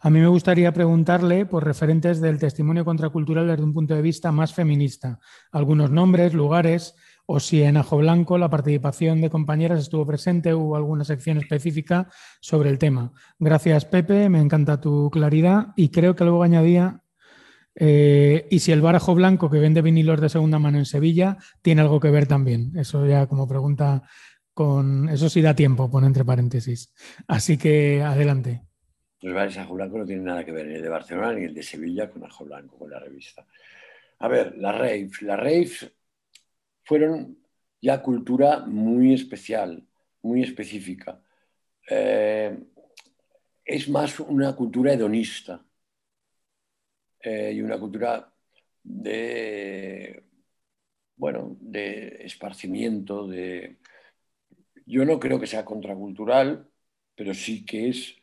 [0.00, 4.32] a mí me gustaría preguntarle por referentes del testimonio contracultural desde un punto de vista
[4.32, 5.18] más feminista.
[5.52, 6.94] Algunos nombres, lugares,
[7.26, 12.08] o si en Ajo Blanco la participación de compañeras estuvo presente, hubo alguna sección específica
[12.40, 13.12] sobre el tema.
[13.38, 17.02] Gracias, Pepe, me encanta tu claridad y creo que luego añadía,
[17.76, 21.38] eh, y si el bar Ajo Blanco que vende vinilos de segunda mano en Sevilla
[21.62, 22.72] tiene algo que ver también.
[22.76, 24.02] Eso ya como pregunta
[24.52, 25.08] con...
[25.08, 26.92] Eso sí da tiempo, pone entre paréntesis.
[27.26, 28.62] Así que adelante.
[29.22, 31.54] Los bares Ajo Blanco no tienen nada que ver ni el de Barcelona ni el
[31.54, 33.46] de Sevilla con Ajo Blanco, con la revista.
[34.18, 35.10] A ver, la rave.
[35.22, 35.36] La
[36.84, 37.38] fueron
[37.80, 39.86] ya cultura muy especial,
[40.22, 41.22] muy específica.
[41.88, 42.58] Eh,
[43.64, 45.64] es más una cultura hedonista
[47.20, 48.32] eh, y una cultura
[48.82, 50.24] de,
[51.16, 53.78] bueno, de esparcimiento, de...
[54.86, 56.68] Yo no creo que sea contracultural,
[57.14, 58.16] pero sí que es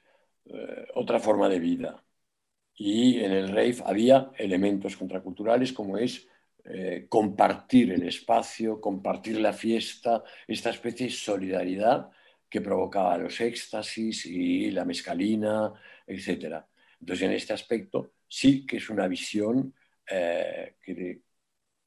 [0.45, 2.03] eh, otra forma de vida.
[2.75, 6.27] Y en el rave había elementos contraculturales como es
[6.65, 12.09] eh, compartir el espacio, compartir la fiesta, esta especie de solidaridad
[12.49, 15.73] que provocaba los éxtasis y la mescalina,
[16.05, 16.63] etc.
[16.99, 19.73] Entonces, en este aspecto sí que es una visión
[20.09, 21.21] eh, que,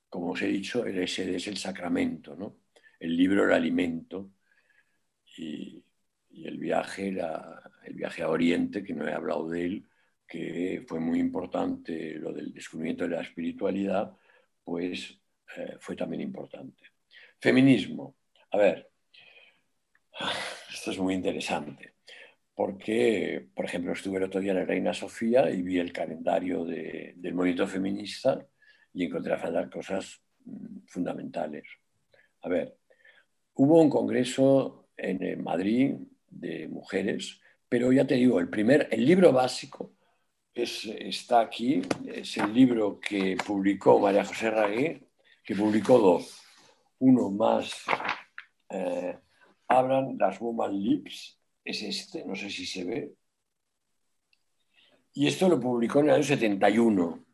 [0.09, 2.65] como os he dicho, el SD es el sacramento, ¿no?
[2.99, 4.31] el libro el alimento
[5.37, 5.83] y,
[6.43, 7.17] el viaje,
[7.85, 9.87] el viaje a Oriente, que no he hablado de él,
[10.27, 14.17] que fue muy importante, lo del descubrimiento de la espiritualidad,
[14.65, 15.19] pues
[15.57, 16.83] eh, fue también importante.
[17.39, 18.17] Feminismo.
[18.51, 18.91] A ver,
[20.73, 21.95] esto es muy interesante,
[22.55, 26.65] porque, por ejemplo, estuve el otro día en la Reina Sofía y vi el calendario
[26.65, 28.47] del movimiento feminista
[28.93, 31.65] y encontré a cosas mm, fundamentales.
[32.43, 32.77] A ver,
[33.55, 35.97] hubo un congreso en Madrid
[36.29, 39.94] de mujeres, pero ya te digo, el primer, el libro básico
[40.55, 45.03] está aquí, es el libro que publicó María José Ragué,
[45.43, 46.41] que publicó dos.
[47.01, 47.85] Uno más,
[48.71, 49.19] eh,
[49.69, 53.15] Hablan las Woman Lips, es este, no sé si se ve.
[55.15, 57.25] Y esto lo publicó en el año 71.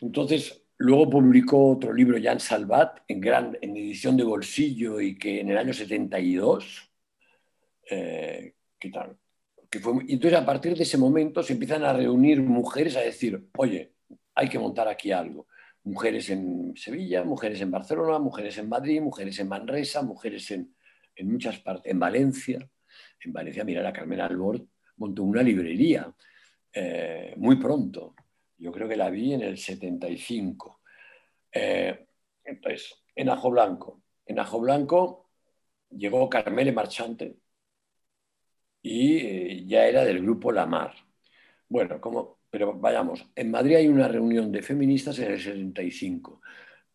[0.00, 5.40] Entonces, luego publicó otro libro, Jan Salvat, en, gran, en edición de bolsillo y que
[5.40, 6.90] en el año 72,
[7.90, 9.18] eh, ¿qué tal?
[10.08, 13.92] Entonces, a partir de ese momento, se empiezan a reunir mujeres a decir, oye,
[14.34, 15.46] hay que montar aquí algo.
[15.84, 20.74] Mujeres en Sevilla, mujeres en Barcelona, mujeres en Madrid, mujeres en Manresa, mujeres en,
[21.22, 22.68] muchas partes, en Valencia.
[23.20, 24.64] En Valencia, mira, la Carmen Albort
[24.96, 26.12] montó una librería
[26.72, 28.14] eh, muy pronto.
[28.58, 30.80] Yo creo que la vi en el 75.
[31.52, 32.06] Eh,
[32.44, 34.02] entonces, en Ajo Blanco.
[34.26, 35.30] En Ajo Blanco
[35.90, 37.36] llegó Carmele Marchante,
[38.86, 40.94] y eh, ya era del grupo La Mar.
[41.68, 46.40] Bueno, como, pero vayamos, en Madrid hay una reunión de feministas en el 75,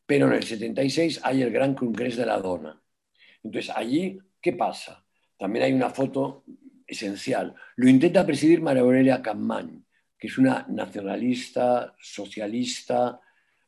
[0.06, 2.82] pero en el 76 hay el Gran Congreso de la Dona.
[3.44, 5.04] Entonces, allí, ¿qué pasa?
[5.38, 6.46] También hay una foto
[6.88, 7.54] esencial.
[7.76, 9.84] Lo intenta presidir María Aurelia Campmany,
[10.18, 13.20] que es una nacionalista, socialista,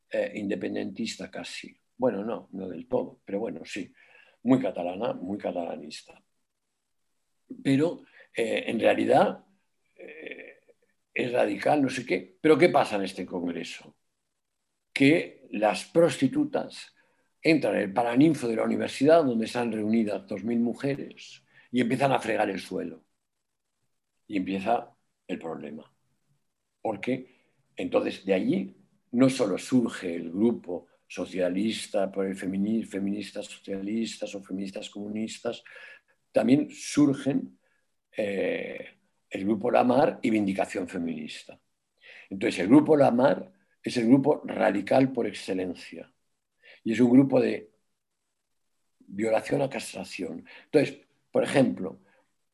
[0.09, 1.77] eh, independentista casi.
[1.97, 3.93] Bueno, no, no del todo, pero bueno, sí.
[4.43, 6.21] Muy catalana, muy catalanista.
[7.61, 8.03] Pero
[8.35, 9.45] eh, en realidad
[9.95, 10.59] eh,
[11.13, 12.37] es radical, no sé qué.
[12.41, 13.95] Pero ¿qué pasa en este Congreso?
[14.91, 16.93] Que las prostitutas
[17.41, 22.19] entran en el paraninfo de la universidad donde están reunidas 2.000 mujeres y empiezan a
[22.19, 23.03] fregar el suelo.
[24.27, 24.95] Y empieza
[25.27, 25.91] el problema.
[26.81, 27.33] Porque
[27.75, 28.77] entonces de allí
[29.11, 35.63] no solo surge el grupo socialista por el feminismo, feministas socialistas o feministas comunistas,
[36.31, 37.59] también surgen
[38.15, 38.85] eh,
[39.29, 41.59] el grupo Lamar y Vindicación Feminista.
[42.29, 43.51] Entonces, el grupo Lamar
[43.81, 46.11] es el grupo radical por excelencia
[46.83, 47.71] y es un grupo de
[48.99, 50.45] violación a castración.
[50.65, 50.99] Entonces,
[51.31, 51.99] por ejemplo,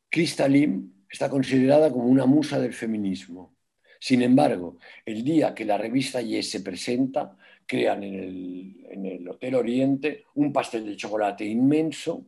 [0.10, 3.56] Krista Lim está considerada como una musa del feminismo.
[4.00, 9.30] Sin embargo, el día que la revista Yes se presenta, crean en el, en el
[9.30, 12.26] Hotel Oriente un pastel de chocolate inmenso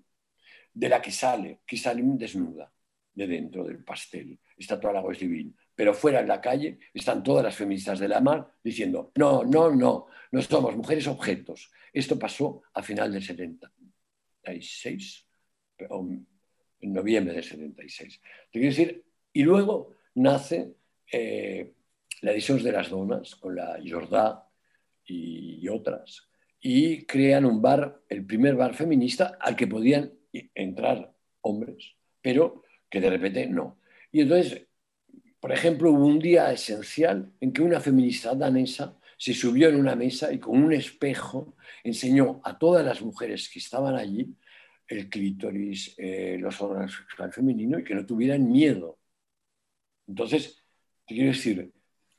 [0.74, 2.72] de la que sale Krista Lim desnuda
[3.14, 4.40] de dentro del pastel.
[4.58, 5.52] Está toda la divina.
[5.76, 9.72] Pero fuera en la calle están todas las feministas de la mar diciendo, no, no,
[9.72, 11.72] no, no somos mujeres objetos.
[11.94, 15.28] Esto pasó a final del 76,
[15.80, 18.22] en noviembre del 76.
[18.52, 19.04] Te quiero decir,
[19.34, 20.76] y luego nace
[21.12, 21.74] eh,
[22.22, 24.48] la edición de las donas con la Jordá
[25.06, 26.30] y otras,
[26.62, 33.02] y crean un bar, el primer bar feminista al que podían entrar hombres, pero que
[33.02, 33.80] de repente no.
[34.12, 34.68] Y entonces,
[35.40, 39.96] por ejemplo, hubo un día esencial en que una feminista danesa se subió en una
[39.96, 44.36] mesa y con un espejo enseñó a todas las mujeres que estaban allí
[44.88, 49.00] el clítoris, eh, los órganos sexuales femeninos y que no tuvieran miedo.
[50.08, 50.64] Entonces,
[51.08, 51.72] quiero decir,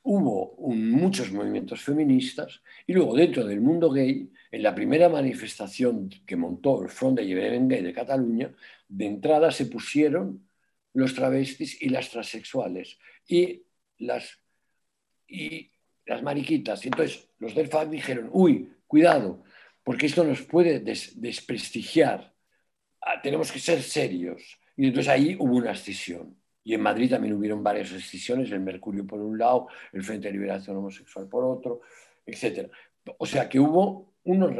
[0.05, 6.37] hubo muchos movimientos feministas y luego dentro del mundo gay, en la primera manifestación que
[6.37, 8.55] montó el Front de Gay de Cataluña,
[8.89, 10.47] de entrada se pusieron
[10.95, 13.63] los travestis y las transexuales y
[13.99, 14.39] las,
[15.27, 15.71] y
[16.07, 16.85] las mariquitas.
[16.85, 19.43] Y entonces los del FAC dijeron, uy, cuidado,
[19.85, 22.35] porque esto nos puede desprestigiar,
[23.01, 24.59] ah, tenemos que ser serios.
[24.77, 26.37] Y entonces ahí hubo una escisión.
[26.65, 30.33] Y en Madrid también hubieron varias escisiones, el Mercurio por un lado, el Frente de
[30.35, 31.81] Liberación Homosexual por otro,
[32.25, 32.71] etc.
[33.19, 34.55] O sea que hubo unos,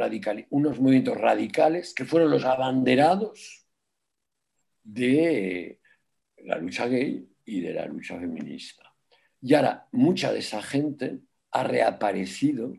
[0.49, 3.65] unos movimientos radicales que fueron los abanderados
[4.83, 5.79] de,
[6.43, 8.93] la lucha gay y de la lucha feminista.
[9.41, 11.19] Y ahora mucha de esa gente
[11.51, 12.73] ha reaparecido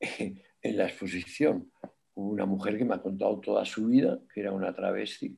[0.00, 1.72] en la exposición.
[2.14, 5.36] Hubo una mujer que me ha contado toda su vida, que era una travesti,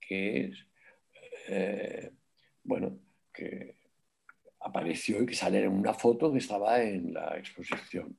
[0.00, 0.66] que es,
[1.48, 2.12] eh,
[2.62, 2.98] bueno,
[3.32, 3.76] que
[4.60, 8.18] apareció y que sale en una foto que estaba en la exposición.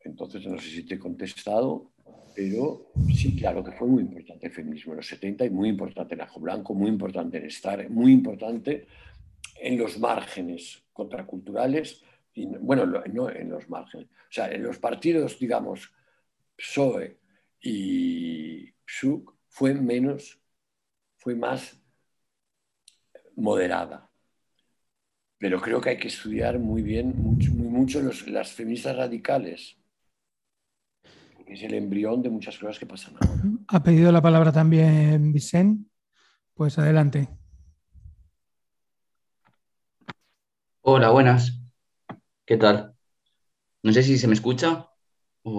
[0.00, 1.92] Entonces, no sé si te he contestado,
[2.36, 6.14] pero sí, claro que fue muy importante el feminismo en los 70 y muy importante
[6.14, 8.86] en Ajo Blanco, muy importante en estar, muy importante
[9.58, 12.02] en los márgenes contraculturales,
[12.60, 15.90] bueno, no en los márgenes, o sea, en los partidos, digamos,
[16.54, 17.16] PSOE
[17.62, 20.38] y PSUC fue menos,
[21.16, 21.80] fue más
[23.34, 24.10] moderada.
[25.38, 29.78] Pero creo que hay que estudiar muy bien, mucho, muy mucho las feministas radicales,
[31.46, 33.42] que es el embrión de muchas cosas que pasan ahora.
[33.68, 35.88] Ha pedido la palabra también Vicente.
[36.54, 37.28] Pues adelante.
[40.80, 41.60] Hola, buenas.
[42.44, 42.94] ¿Qué tal?
[43.82, 44.88] No sé si se me escucha.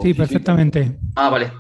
[0.02, 0.98] Sí, perfectamente.
[1.16, 1.52] Ah, vale.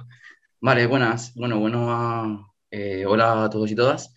[0.60, 1.34] Vale, buenas.
[1.36, 4.14] Bueno, bueno, eh, hola a todos y todas.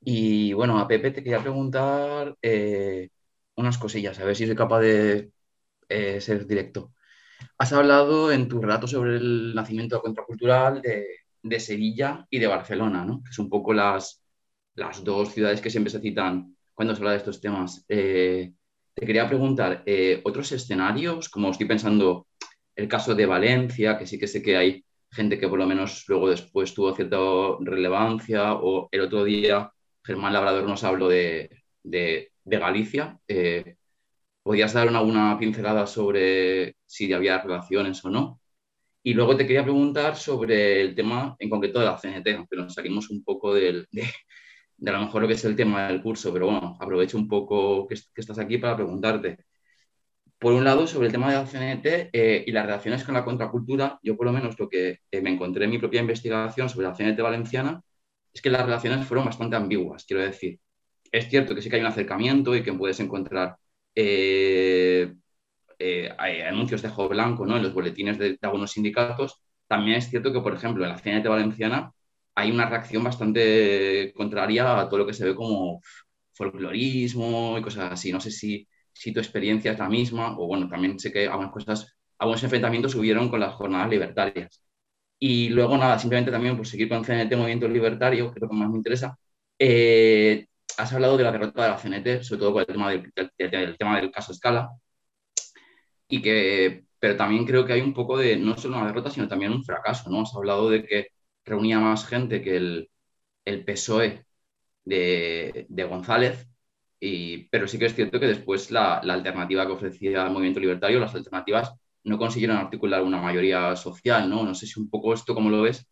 [0.00, 3.08] Y bueno, a Pepe te quería preguntar eh,
[3.56, 5.32] unas cosillas, a ver si soy capaz de
[5.88, 6.92] eh, ser directo.
[7.58, 13.22] Has hablado en tu relato sobre el nacimiento contracultural de, Sevilla y de Barcelona, ¿no?
[13.22, 14.20] que son un poco las,
[14.74, 17.84] las dos ciudades que siempre se citan cuando se habla de estos temas.
[17.88, 18.52] Eh,
[18.94, 21.28] te quería preguntar, eh, ¿otros escenarios?
[21.28, 22.26] Como estoy pensando
[22.74, 26.04] el caso de Valencia, que sí que sé que hay gente que por lo menos
[26.08, 27.16] luego después tuvo cierta
[27.60, 29.70] relevancia, o el otro día
[30.04, 31.50] Germán Labrador nos habló de,
[31.82, 33.18] de, Galicia.
[33.26, 33.76] Eh,
[34.46, 38.40] ¿Podías dar alguna pincelada sobre si había relaciones o no?
[39.02, 42.74] Y luego te quería preguntar sobre el tema en concreto de la CNT, aunque nos
[42.74, 43.86] saquemos un poco de,
[44.86, 47.88] a lo mejor lo que es el tema del curso, pero bueno, aprovecho un poco
[47.88, 49.38] que, estás aquí para preguntarte.
[50.38, 53.24] Por un lado, sobre el tema de la CNT eh, y las relaciones con la
[53.24, 56.86] contracultura, yo por lo menos lo que eh, me encontré en mi propia investigación sobre
[56.86, 57.82] la CNT valenciana
[58.32, 60.60] es que las relaciones fueron bastante ambiguas, quiero decir.
[61.10, 63.56] Es cierto que sí que hay un acercamiento y que puedes encontrar
[63.96, 65.14] eh,
[65.78, 66.10] eh,
[66.46, 67.56] anuncios de juego blanco ¿no?
[67.56, 71.28] en los boletines de, algunos sindicatos, también es cierto que, por ejemplo, en la CNT
[71.28, 71.92] valenciana
[72.34, 75.80] hay una reacción bastante contraria a todo lo que se ve como
[76.34, 78.12] folclorismo y cosas así.
[78.12, 81.52] No sé si, si tu experiencia es la misma o, bueno, también sé que algunas
[81.52, 84.62] cosas, algunos enfrentamientos hubieron con las jornadas libertarias.
[85.18, 88.56] Y luego, nada, simplemente también por seguir con CNT Movimiento Libertario, que es lo que
[88.56, 89.18] más me interesa,
[89.58, 93.76] eh, has hablado de la derrota de la CNT, sobre todo con el tema del,
[93.78, 94.70] tema del caso Escala,
[96.08, 99.28] y que, pero también creo que hay un poco de, no solo una derrota, sino
[99.28, 100.22] también un fracaso, ¿no?
[100.22, 101.08] Has hablado de que
[101.44, 102.90] reunía más gente que el,
[103.64, 104.24] PSOE
[104.84, 106.46] de, González,
[107.00, 110.60] y, pero sí que es cierto que después la, la, alternativa que ofrecía el movimiento
[110.60, 111.74] libertario, las alternativas
[112.04, 114.44] no consiguieron articular una mayoría social, ¿no?
[114.44, 115.86] No sé si un poco esto, como lo ves,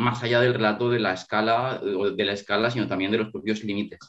[0.00, 3.62] más allá del relato de la escala, de la escala, sino también de los propios
[3.64, 4.00] límites.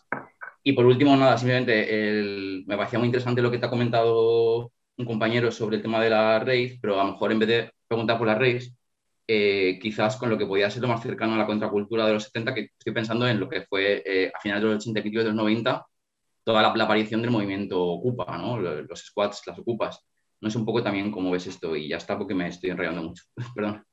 [0.63, 5.05] Y por último, nada, simplemente me parecía muy interesante lo que te ha comentado un
[5.05, 8.17] compañero sobre el tema de la raíz, pero a lo mejor en vez de preguntar
[8.17, 8.73] por la raíz,
[9.27, 12.23] eh, quizás con lo que podía ser lo más cercano a la contracultura de los
[12.25, 15.11] 70, que estoy pensando en lo que fue eh, a finales de los 80 y
[15.11, 15.85] de los 90,
[16.43, 18.59] toda la, aparición del movimiento Ocupa, ¿no?
[18.59, 20.05] los squats, las ocupas.
[20.41, 23.03] No sé un poco también cómo ves esto y ya está porque me estoy enrollando
[23.03, 23.23] mucho.
[23.55, 23.83] Perdón.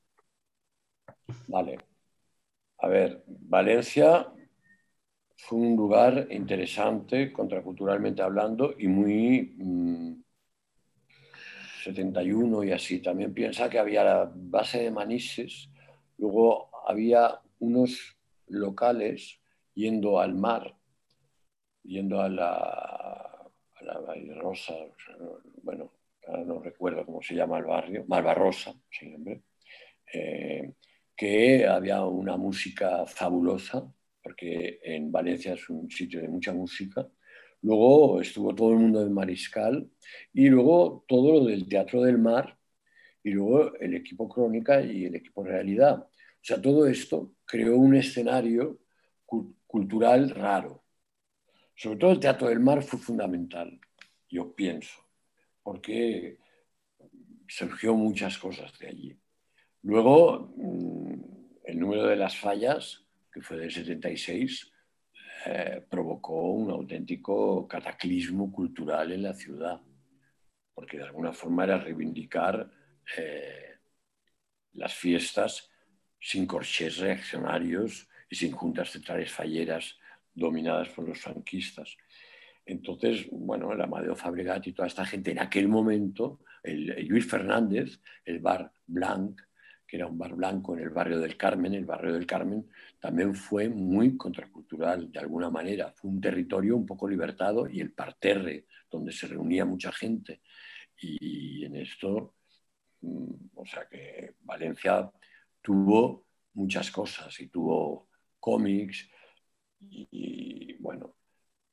[1.46, 1.87] Vale.
[2.80, 4.32] A ver, Valencia
[5.36, 9.56] fue un lugar interesante, contraculturalmente hablando, y muy
[11.82, 13.00] 71 mm, y así.
[13.00, 15.70] También piensa que había la base de Manises,
[16.18, 18.16] luego había unos
[18.46, 19.40] locales
[19.74, 20.74] yendo al mar,
[21.82, 24.74] yendo a la, a la Rosa,
[25.62, 25.92] bueno,
[26.46, 29.42] no recuerdo cómo se llama el barrio, Malvarrosa, siempre.
[30.12, 30.74] Eh,
[31.18, 33.92] que había una música fabulosa,
[34.22, 37.08] porque en Valencia es un sitio de mucha música.
[37.62, 39.90] Luego estuvo todo el mundo del Mariscal
[40.32, 42.56] y luego todo lo del Teatro del Mar
[43.24, 45.98] y luego el equipo Crónica y el equipo Realidad.
[45.98, 48.78] O sea, todo esto creó un escenario
[49.66, 50.84] cultural raro.
[51.74, 53.80] Sobre todo el Teatro del Mar fue fundamental,
[54.28, 55.00] yo pienso,
[55.64, 56.38] porque
[57.48, 59.18] surgió muchas cosas de allí.
[59.82, 60.97] Luego, mm,
[61.78, 64.72] el número de las fallas, que fue del 76,
[65.46, 69.80] eh, provocó un auténtico cataclismo cultural en la ciudad,
[70.74, 72.68] porque de alguna forma era reivindicar
[73.16, 73.76] eh,
[74.72, 75.70] las fiestas
[76.18, 79.96] sin corchés reaccionarios y sin juntas centrales falleras
[80.34, 81.96] dominadas por los franquistas.
[82.66, 87.30] Entonces, bueno, el Amadeo Fabregat y toda esta gente en aquel momento, el, el Luis
[87.30, 89.40] Fernández, el bar Blanc,
[89.88, 91.74] que era un bar blanco en el barrio del Carmen.
[91.74, 92.68] El barrio del Carmen
[93.00, 95.92] también fue muy contracultural de alguna manera.
[95.96, 100.42] Fue un territorio un poco libertado y el parterre, donde se reunía mucha gente.
[101.00, 102.34] Y en esto
[103.00, 105.10] Mm, o sea que Valencia
[105.60, 108.08] tuvo muchas cosas y tuvo
[108.40, 109.08] cómics
[109.80, 111.14] y, bueno,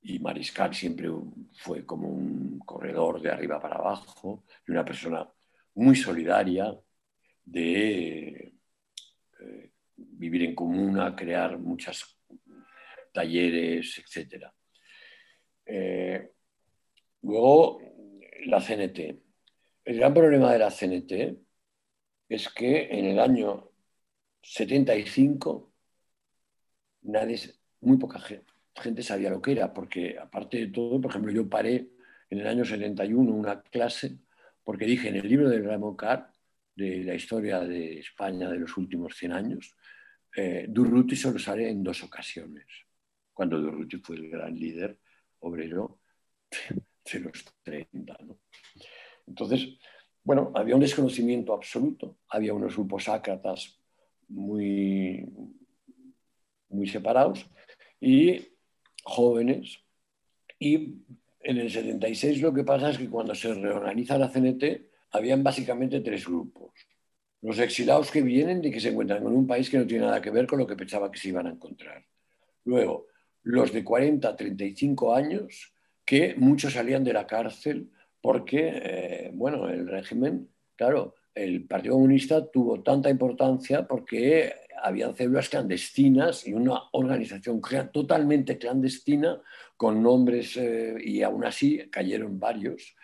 [0.01, 1.09] y Mariscal siempre
[1.53, 5.27] fue como un corredor de arriba para abajo y una persona
[5.75, 6.73] muy solidaria
[7.45, 8.53] de
[9.39, 12.19] eh, vivir en comuna, crear muchos
[13.13, 14.51] talleres, etc.
[15.65, 16.31] Eh,
[17.22, 17.80] luego,
[18.45, 19.22] la CNT.
[19.85, 21.38] El gran problema de la CNT
[22.30, 23.72] es que en el año
[24.41, 25.72] 75
[27.03, 27.39] nadie,
[27.81, 28.19] muy poca
[28.76, 31.89] gente, sabía lo que era, porque aparte de todo, por ejemplo, yo paré
[32.30, 34.17] en el año 71 una clase
[34.63, 36.31] porque dije en el libro de Ramón Carr,
[36.76, 39.76] de la historia de España de los últimos 100 años,
[40.35, 42.65] eh, Durruti solo sale en dos ocasiones,
[43.34, 44.99] cuando Durruti fue el gran líder
[45.39, 45.99] obrero
[47.11, 48.18] de los 30.
[49.27, 49.77] Entonces,
[50.23, 53.80] bueno, había un desconocimiento absoluto, había unos grupos ácratas
[54.27, 55.26] muy,
[56.69, 57.49] muy separados
[58.02, 58.41] y
[59.03, 59.80] jóvenes.
[60.60, 60.95] Y
[61.41, 66.01] en el 76 lo que pasa es que cuando se reorganiza la CNT, habían básicamente
[66.01, 66.73] tres grupos.
[67.41, 70.21] Los exilados que vienen y que se encuentran en un país que no tiene nada
[70.21, 72.03] que ver con lo que pensaba que se iban a encontrar.
[72.65, 73.07] Luego,
[73.43, 75.73] los de 40 a 35 años,
[76.03, 77.89] que muchos salían de la cárcel
[78.21, 85.49] porque, eh, bueno, el régimen, claro, el Partido Comunista tuvo tanta importancia porque habían células
[85.49, 87.61] clandestinas y una organización
[87.91, 89.41] totalmente clandestina
[89.77, 92.95] con nombres eh, y aún así cayeron varios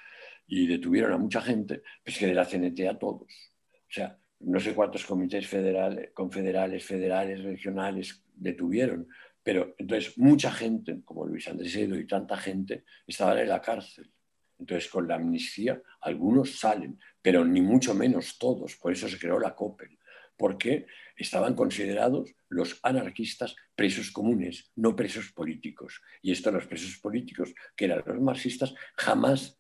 [0.52, 3.32] y detuvieron a mucha gente, pues que de la CNT a todos.
[3.72, 9.08] O sea, no sé cuántos comités federales, confederales, federales, regionales detuvieron,
[9.42, 14.12] pero entonces mucha gente, como Luis Andrés Edo y tanta gente, estaban en la cárcel.
[14.60, 18.76] Entonces, con la amnistía, algunos salen, pero ni mucho menos todos.
[18.76, 19.98] Por eso se creó la COPEL,
[20.36, 26.02] porque estaban considerados los anarquistas presos comunes, no presos políticos.
[26.22, 29.58] Y estos, los presos políticos, que eran los marxistas, jamás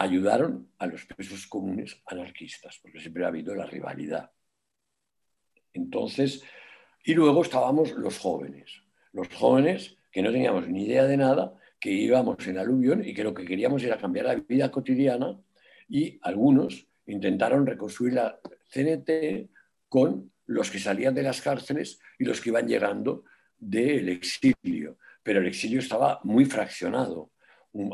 [0.00, 4.30] ayudaron a los presos comunes anarquistas, porque siempre ha habido la rivalidad.
[5.74, 6.42] Entonces,
[7.04, 8.82] y luego estábamos los jóvenes,
[9.12, 13.24] los jóvenes que no teníamos ni idea de nada que íbamos en aluvión y que
[13.24, 15.38] lo que queríamos era cambiar la vida cotidiana
[15.86, 18.40] y algunos intentaron reconstruir la
[18.72, 19.50] CNT
[19.88, 23.24] con los que salían de las cárceles y los que iban llegando
[23.58, 24.96] del exilio.
[25.22, 27.32] Pero el exilio estaba muy fraccionado.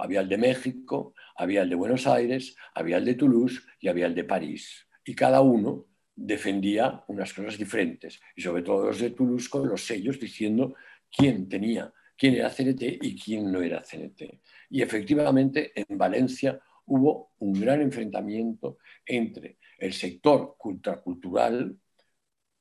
[0.00, 4.06] Había el de México, había el de Buenos Aires, había el de Toulouse y había
[4.06, 4.86] el de París.
[5.04, 8.20] Y cada uno defendía unas cosas diferentes.
[8.34, 10.74] Y sobre todo los de Toulouse con los sellos diciendo
[11.10, 14.40] quién tenía quién era CNT y quién no era CNT.
[14.70, 21.76] Y efectivamente en Valencia hubo un gran enfrentamiento entre el sector cultural,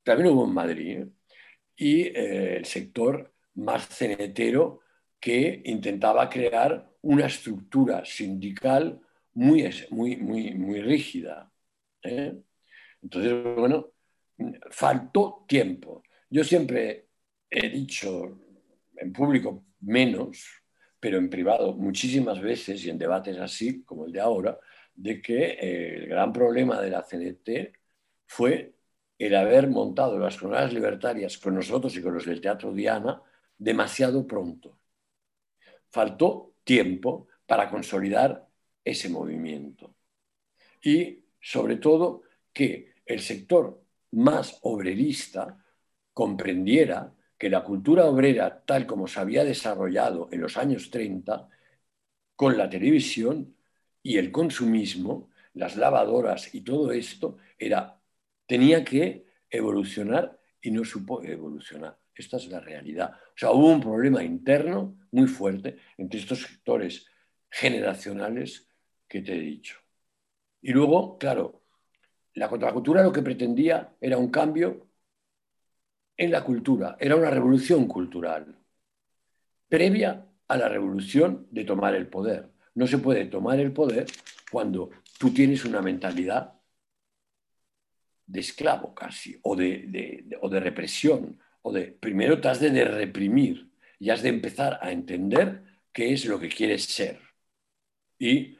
[0.03, 1.07] también hubo en Madrid, ¿eh?
[1.77, 4.81] y eh, el sector más cenetero
[5.19, 8.99] que intentaba crear una estructura sindical
[9.33, 11.51] muy, muy, muy, muy rígida.
[12.01, 12.35] ¿eh?
[13.01, 13.91] Entonces, bueno,
[14.71, 16.01] faltó tiempo.
[16.29, 17.09] Yo siempre
[17.47, 18.39] he dicho,
[18.97, 20.63] en público menos,
[20.99, 24.57] pero en privado muchísimas veces y en debates así como el de ahora,
[24.95, 27.77] de que eh, el gran problema de la CNT
[28.25, 28.73] fue
[29.19, 33.21] el haber montado las jornadas libertarias con nosotros y con los del Teatro Diana
[33.59, 34.79] demasiado pronto.
[35.91, 38.49] Faltó tiempo para consolidar
[38.83, 39.95] ese movimiento.
[40.81, 43.81] Y sobre todo que el sector
[44.11, 45.63] más obrerista
[46.13, 51.49] comprendiera que la cultura obrera, tal como se había desarrollado en los años 30,
[52.35, 53.55] con la televisión
[54.01, 57.99] y el consumismo, las lavadoras y todo esto, era,
[58.45, 61.97] tenía que evolucionar y no supo evolucionar.
[62.15, 63.11] Esta es la realidad.
[63.13, 67.05] O sea, hubo un problema interno muy fuerte entre estos sectores
[67.49, 68.67] generacionales
[69.07, 69.77] que te he dicho.
[70.61, 71.63] Y luego, claro,
[72.33, 74.87] la contracultura lo que pretendía era un cambio
[76.17, 78.57] en la cultura, era una revolución cultural,
[79.67, 82.51] previa a la revolución de tomar el poder.
[82.75, 84.05] No se puede tomar el poder
[84.51, 86.53] cuando tú tienes una mentalidad
[88.25, 91.39] de esclavo casi, o de, o de represión,
[91.71, 96.39] de primero te has de reprimir y has de empezar a entender qué es lo
[96.39, 97.19] que quieres ser.
[98.19, 98.57] Y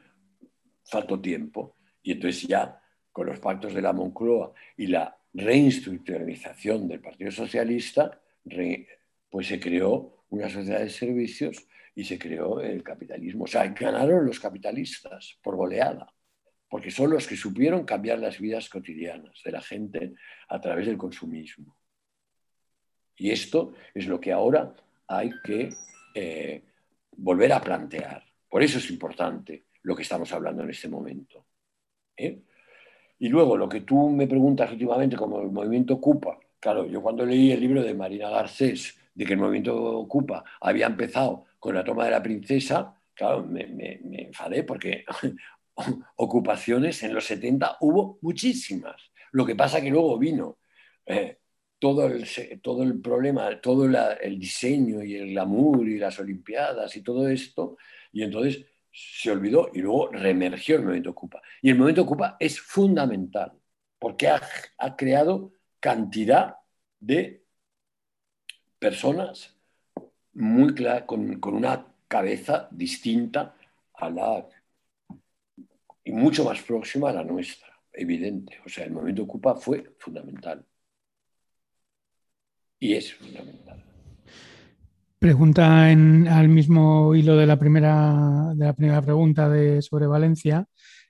[0.84, 1.76] faltó tiempo.
[2.02, 2.80] Y entonces ya
[3.12, 8.20] con los pactos de la Moncloa y la reinstitucionalización del Partido Socialista,
[9.30, 13.44] pues se creó una sociedad de servicios y se creó el capitalismo.
[13.44, 16.12] O sea, ganaron los capitalistas por goleada.
[16.68, 20.14] porque son los que supieron cambiar las vidas cotidianas de la gente
[20.48, 21.75] a través del consumismo.
[23.16, 24.74] Y esto es lo que ahora
[25.08, 25.70] hay que
[26.14, 26.62] eh,
[27.16, 28.24] volver a plantear.
[28.48, 31.46] Por eso es importante lo que estamos hablando en este momento.
[32.16, 32.40] ¿eh?
[33.18, 37.24] Y luego, lo que tú me preguntas últimamente como el movimiento Cupa, claro, yo cuando
[37.24, 41.82] leí el libro de Marina Garcés de que el movimiento Cupa había empezado con la
[41.82, 45.04] toma de la princesa, claro, me, enfadé porque
[46.16, 49.10] ocupaciones en los 70 hubo muchísimas.
[49.32, 50.58] Lo que pasa que luego vino
[51.06, 51.38] eh,
[51.78, 52.26] todo, el,
[52.62, 57.76] todo el problema, todo el diseño y el glamour y las olimpiadas y todo esto,
[58.12, 61.42] y entonces se olvidó y luego reemergió el movimiento Ocupa.
[61.60, 63.52] Y el movimiento Ocupa es fundamental
[63.98, 64.40] porque ha,
[64.96, 66.56] creado cantidad
[66.98, 67.44] de
[68.78, 69.54] personas
[70.32, 70.74] muy
[71.06, 73.54] con, con, una cabeza distinta
[73.94, 74.48] a la
[76.04, 78.60] y mucho más próxima a la nuestra, evidente.
[78.64, 80.64] O sea, el movimiento Ocupa fue fundamental.
[82.78, 83.82] Y es fundamental.
[85.18, 90.66] Pregunta en, al mismo hilo de la primera, de la primera pregunta de, sobre Valencia,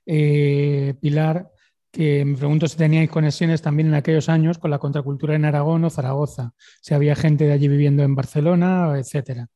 [0.06, 1.50] eh, Pilar,
[1.90, 5.84] que me pregunto si teníais conexiones también en aquellos años con la contracultura en Aragón
[5.84, 9.48] o Zaragoza, si había gente de allí viviendo en Barcelona, etcétera.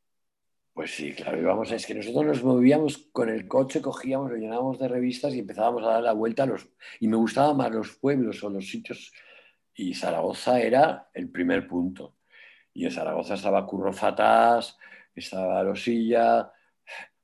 [0.73, 4.37] Pues sí, claro, y vamos, es que nosotros nos movíamos con el coche, cogíamos, lo
[4.37, 6.67] llenábamos de revistas y empezábamos a dar la vuelta a los...
[7.01, 9.13] Y me gustaban más los pueblos o los sitios,
[9.81, 12.17] y Zaragoza era el primer punto.
[12.75, 14.79] Y en Zaragoza estaba Curro Fatás,
[15.15, 16.53] estaba Losilla,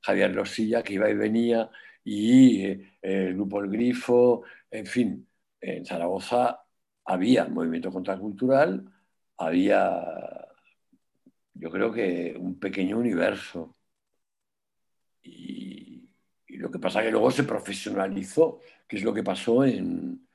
[0.01, 1.69] Javier Losilla, que iba y venía,
[2.03, 5.27] y eh, el grupo El Grifo, en fin,
[5.61, 6.63] en Zaragoza
[7.05, 8.91] había movimiento contracultural,
[9.37, 10.47] había,
[11.53, 13.77] yo creo que un pequeño universo.
[15.21, 16.09] Y,
[16.47, 20.26] y lo que pasa es que luego se profesionalizó, que es lo que pasó en,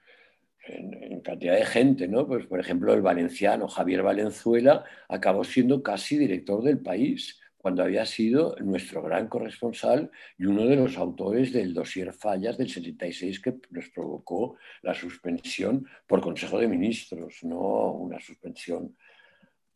[0.67, 2.27] en, cantidad de gente, ¿no?
[2.27, 8.05] Pues, por ejemplo, el valenciano Javier Valenzuela acabó siendo casi director del país, cuando había
[8.05, 13.55] sido nuestro gran corresponsal y uno de los autores del dossier Fallas del 76 que
[13.71, 18.97] nos provocó la suspensión por Consejo de Ministros, no una suspensión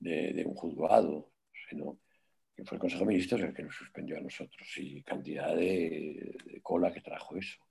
[0.01, 1.31] de, un juzgado,
[1.69, 2.01] sino
[2.57, 6.61] que fue el Consejo de Ministros el que nos suspendió a nosotros y cantidad de
[6.65, 7.66] cola que trajo eso.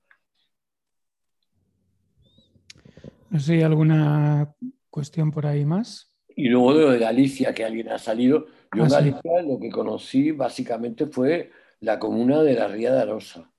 [3.36, 4.56] No sé si hay alguna
[4.90, 6.10] cuestión por ahí más.
[6.38, 8.46] Y luego de lo de Galicia, que alguien ha salido.
[8.74, 11.52] Yo en ah, Galicia lo que conocí básicamente fue
[11.82, 13.52] la comuna de la Ría de Arosa,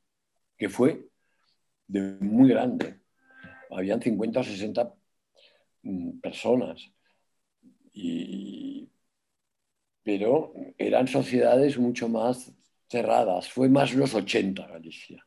[0.56, 1.10] que fue
[1.88, 3.00] muy grande.
[3.70, 4.94] Habían 50 o 60
[5.82, 6.90] mm, personas.
[10.02, 12.50] pero eran sociedades mucho más
[12.88, 13.50] cerradas.
[13.50, 15.25] Fue más los 80 Galicia.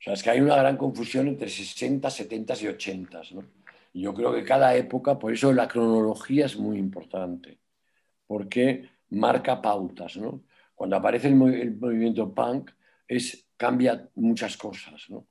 [0.00, 3.22] O sea, es que hay una gran confusión entre 60, 70 y 80.
[3.32, 3.44] ¿no?
[3.92, 7.58] Y yo creo que cada época, por eso la cronología es muy importante,
[8.26, 10.16] porque marca pautas.
[10.16, 10.44] ¿no?
[10.74, 12.70] Cuando aparece el, movimiento punk,
[13.08, 15.10] es, cambia muchas cosas.
[15.10, 15.26] ¿no?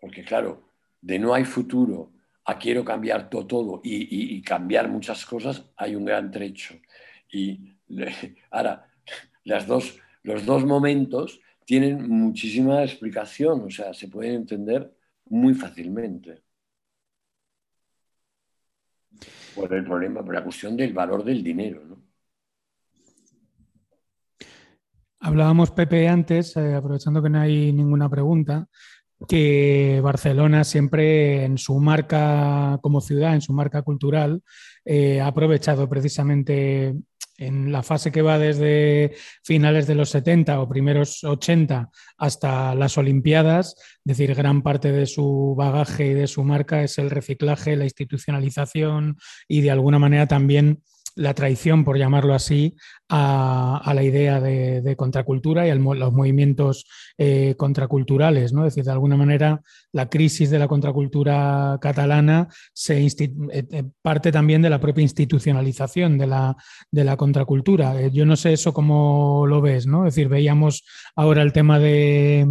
[0.00, 0.70] Porque claro,
[1.00, 2.12] de no hay futuro
[2.44, 6.74] a quiero cambiar todo, todo y, cambiar muchas cosas, hay un gran trecho.
[7.30, 7.76] Y
[8.50, 8.90] ahora,
[9.44, 14.92] las dos, los dos momentos tienen muchísima explicación, o sea, se pueden entender
[15.26, 16.42] muy fácilmente.
[19.54, 21.84] Por el problema, por la cuestión del valor del dinero.
[21.84, 22.02] ¿no?
[25.20, 28.66] Hablábamos, Pepe, antes, eh, aprovechando que no hay ninguna pregunta,
[29.28, 34.42] que Barcelona siempre en su marca como ciudad, en su marca cultural,
[34.84, 36.94] eh, ha aprovechado precisamente
[37.40, 42.98] en la fase que va desde finales de los 70 o primeros 80 hasta las
[42.98, 47.76] Olimpiadas, es decir, gran parte de su bagaje y de su marca es el reciclaje,
[47.76, 49.16] la institucionalización
[49.48, 50.82] y de alguna manera también
[51.16, 52.76] la traición, por llamarlo así,
[53.08, 56.86] a, la idea de, contracultura y a los movimientos
[57.18, 58.52] eh, contraculturales.
[58.52, 58.66] ¿no?
[58.66, 59.62] Es decir, de alguna manera,
[59.92, 66.18] la crisis de la contracultura catalana se eh, eh, parte también de la propia institucionalización
[66.18, 68.06] de la, contracultura.
[68.08, 70.06] yo no sé eso cómo lo ves, ¿no?
[70.06, 70.84] Es decir, veíamos
[71.16, 72.46] ahora el tema de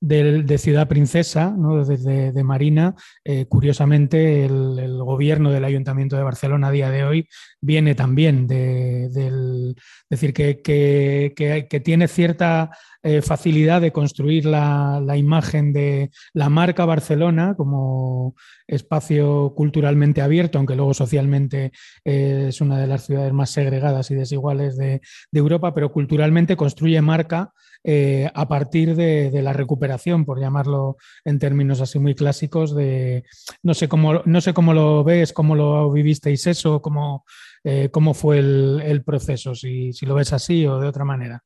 [0.00, 1.84] de, Ciudad Princesa, ¿no?
[1.84, 2.94] de, Marina,
[3.24, 7.28] eh, curiosamente el, gobierno del Ayuntamiento de Barcelona a día de hoy
[7.60, 9.74] viene también del,
[10.08, 12.70] decir, que, que, tiene cierta
[13.02, 18.34] eh, facilidad de construir la, imagen de la marca Barcelona como
[18.66, 21.72] espacio culturalmente abierto, aunque luego socialmente
[22.04, 25.00] eh, es una de las ciudades más segregadas y desiguales de,
[25.32, 27.52] Europa, pero culturalmente construye marca
[27.82, 33.24] eh, a partir de, la recuperación, por llamarlo en términos así muy clásicos, de
[33.62, 37.24] no sé cómo, no sé cómo lo ves, cómo lo vivisteis eso, cómo,
[37.64, 41.42] eh, cómo fue el, proceso, si, lo ves así o de otra manera.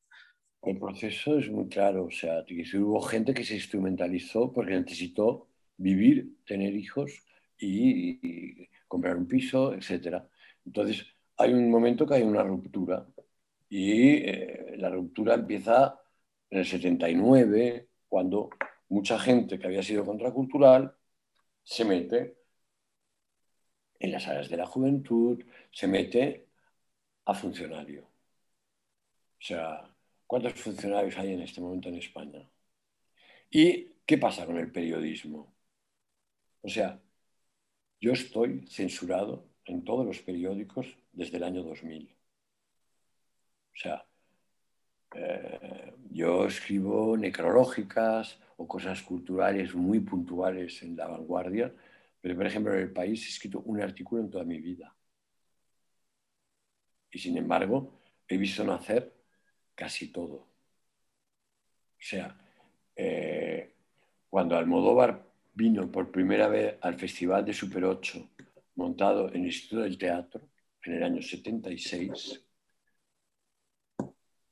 [0.61, 2.43] El proceso es muy claro, o sea,
[2.75, 5.47] hubo gente que se instrumentalizó porque necesitó
[5.77, 7.11] vivir, tener hijos
[7.57, 10.23] y, comprar un piso, etc.
[10.65, 11.05] Entonces,
[11.37, 13.05] hay un momento que hay una ruptura
[13.69, 15.99] y eh, la ruptura empieza
[16.49, 18.49] en el 79, cuando
[18.89, 20.95] mucha gente que había sido contracultural
[21.63, 22.37] se mete
[23.99, 26.47] en las áreas de la juventud, se mete
[27.25, 28.03] a funcionario.
[28.03, 29.89] O sea,
[30.27, 32.49] ¿cuántos funcionarios hay en este momento en España?
[33.49, 35.53] ¿Y qué pasa con el periodismo?
[36.61, 36.99] O sea,
[37.99, 42.15] yo estoy censurado en todos los periódicos desde el año 2000.
[43.73, 44.05] O sea,
[45.15, 51.73] eh, yo escribo necrológicas o cosas culturales muy puntuales en la vanguardia,
[52.21, 54.95] pero, por ejemplo, en el país he escrito un artículo en toda mi vida.
[57.11, 59.13] Y, sin embargo, he visto nacer
[59.73, 60.35] casi todo.
[60.35, 60.47] O
[61.99, 62.37] sea,
[62.95, 63.73] eh,
[64.29, 68.29] cuando Almodóvar vino por primera vez al Festival de Super 8,
[68.75, 70.49] montado en el Instituto del Teatro,
[70.83, 72.44] en el año 76,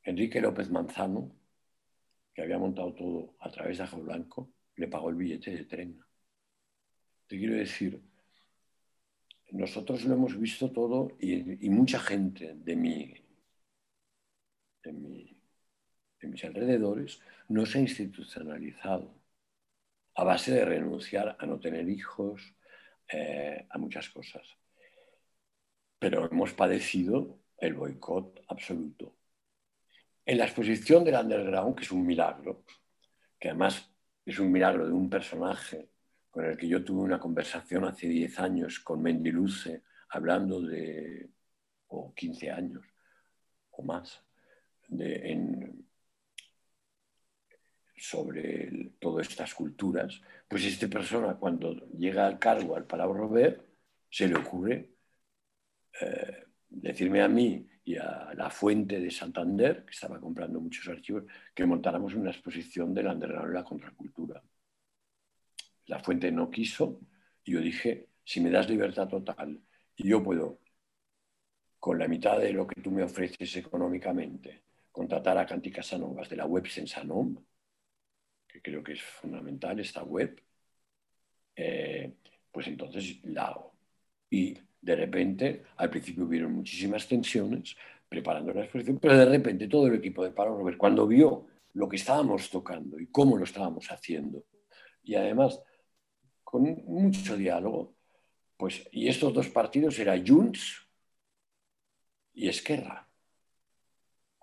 [0.03, 1.31] Enrique López Manzano,
[2.33, 5.99] que había montado todo a través de Ajo Blanco, le pagó el billete de tren.
[7.27, 8.01] Te quiero decir,
[9.51, 13.13] nosotros lo hemos visto todo y, mucha gente de, mi,
[14.83, 19.13] de, mis alrededores no se ha institucionalizado
[20.15, 22.55] a base de renunciar a no tener hijos,
[23.11, 24.47] eh, a muchas cosas.
[25.99, 29.15] Pero hemos padecido el boicot absoluto.
[30.25, 32.63] En la exposición del underground, que es un milagro,
[33.39, 33.91] que además
[34.25, 35.89] es un milagro de un personaje
[36.29, 41.29] con el que yo tuve una conversación hace 10 años con Mendiluce, hablando de,
[41.87, 42.85] o 15 años
[43.71, 44.23] o más,
[47.97, 53.65] sobre todas estas culturas, pues esta persona cuando llega al cargo, al Palau Robert,
[54.09, 54.89] se le ocurre
[56.01, 61.23] eh, decirme a mí y a la fuente de Santander, que estaba comprando muchos archivos,
[61.53, 64.41] que montáramos una exposición del underground y la contracultura.
[65.87, 67.01] La fuente no quiso
[67.43, 69.59] y yo dije, si me das libertad total
[69.95, 70.59] y yo puedo,
[71.79, 76.37] con la mitad de lo que tú me ofreces económicamente, contratar a Canti Casanovas de
[76.37, 77.35] la web Sensanom,
[78.47, 80.41] que creo que es fundamental esta web,
[81.55, 82.13] eh,
[82.51, 83.75] pues entonces la hago.
[84.29, 87.75] Y de repente, al principio hubieron muchísimas tensiones
[88.09, 91.87] preparando la exposición, pero de repente todo el equipo de Paro Robert, cuando vio lo
[91.87, 94.45] que estábamos tocando y cómo lo estábamos haciendo,
[95.01, 95.61] y además
[96.43, 97.95] con mucho diálogo.
[98.57, 100.85] Pues, y estos dos partidos eran Junts
[102.33, 103.09] y Esquerra.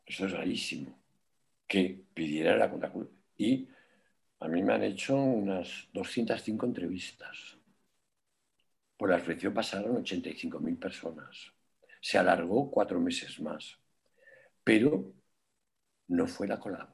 [0.05, 0.99] Eso es rarísimo.
[1.69, 3.17] Que pidiera la contracultura.
[3.37, 3.69] Y
[4.41, 7.60] a mí me han hecho unas 205 entrevistas.
[9.01, 11.55] Por la reflexión pasaron 85.000 personas.
[12.02, 13.78] Se alargó cuatro meses más.
[14.62, 15.14] Pero
[16.09, 16.93] no fue la colado.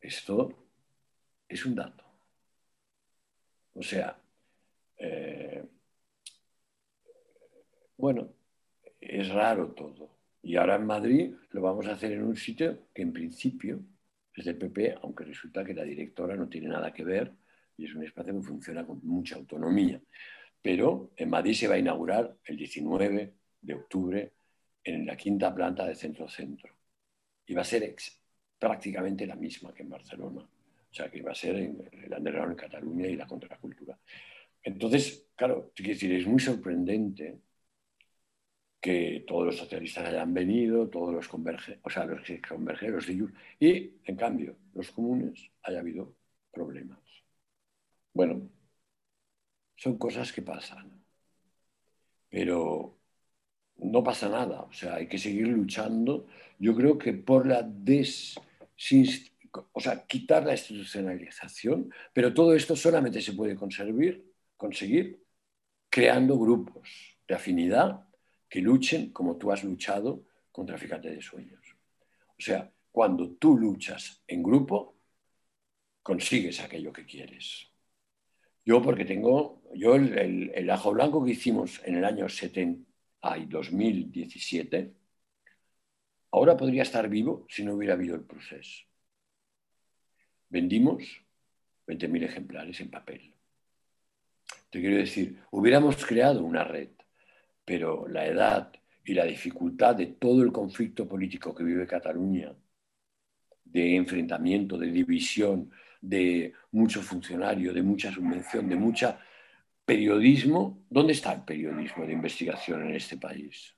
[0.00, 0.68] Esto
[1.48, 2.04] es un dato.
[3.74, 4.16] O sea,
[4.98, 5.64] eh,
[7.96, 8.34] bueno,
[9.00, 10.10] es raro todo.
[10.42, 13.80] Y ahora en Madrid lo vamos a hacer en un sitio que en principio
[14.32, 17.34] es del PP, aunque resulta que la directora no tiene nada que ver
[17.76, 20.00] y es un espacio que funciona con mucha autonomía.
[20.62, 24.32] Pero en Madrid se va a inaugurar el 19 de octubre
[24.82, 26.74] en la quinta planta de Centro Centro.
[27.46, 27.94] Y va a ser
[28.58, 30.40] prácticamente la misma que en Barcelona.
[30.40, 33.98] O sea, que va a ser el underground en Cataluña y la contracultura.
[34.62, 37.38] Entonces, claro, es muy sorprendente
[38.80, 43.06] que todos los socialistas hayan venido, todos los convergen, o sea, los que convergen, los
[43.06, 43.28] de
[43.60, 46.14] y en cambio, los comunes haya habido
[46.52, 46.98] problemas.
[48.16, 48.48] Bueno,
[49.76, 50.86] son cosas que pasan,
[52.30, 52.98] pero
[53.76, 56.26] no pasa nada, o sea, hay que seguir luchando.
[56.58, 58.34] Yo creo que por la des
[59.72, 65.22] o sea, quitar la institucionalización, pero todo esto solamente se puede conseguir, conseguir
[65.90, 66.88] creando grupos
[67.28, 68.08] de afinidad
[68.48, 71.76] que luchen como tú has luchado con Traficante de Sueños.
[72.38, 74.96] O sea, cuando tú luchas en grupo,
[76.02, 77.75] consigues aquello que quieres.
[78.66, 82.84] Yo porque tengo, yo el, ajo blanco que hicimos en el año 70
[83.38, 84.92] y 2017,
[86.32, 88.82] ahora podría estar vivo si no hubiera habido el proceso.
[90.48, 91.04] Vendimos
[91.86, 93.32] 20.000 ejemplares en papel.
[94.68, 96.90] Te quiero decir, hubiéramos creado una red,
[97.64, 98.72] pero la edad
[99.04, 102.52] y la dificultad de todo el conflicto político que vive Cataluña,
[103.64, 105.70] de enfrentamiento, de división,
[106.00, 109.20] de mucho funcionario, de mucha subvención, de mucha
[109.84, 110.84] periodismo.
[110.90, 113.74] ¿Dónde está el periodismo de investigación en este país?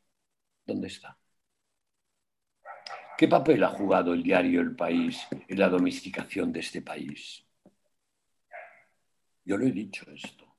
[0.65, 1.19] ¿Dónde está?
[3.19, 7.45] ¿Qué papel ha jugado el diario El País en la domesticación de este país?
[9.45, 10.57] Yo lo he dicho esto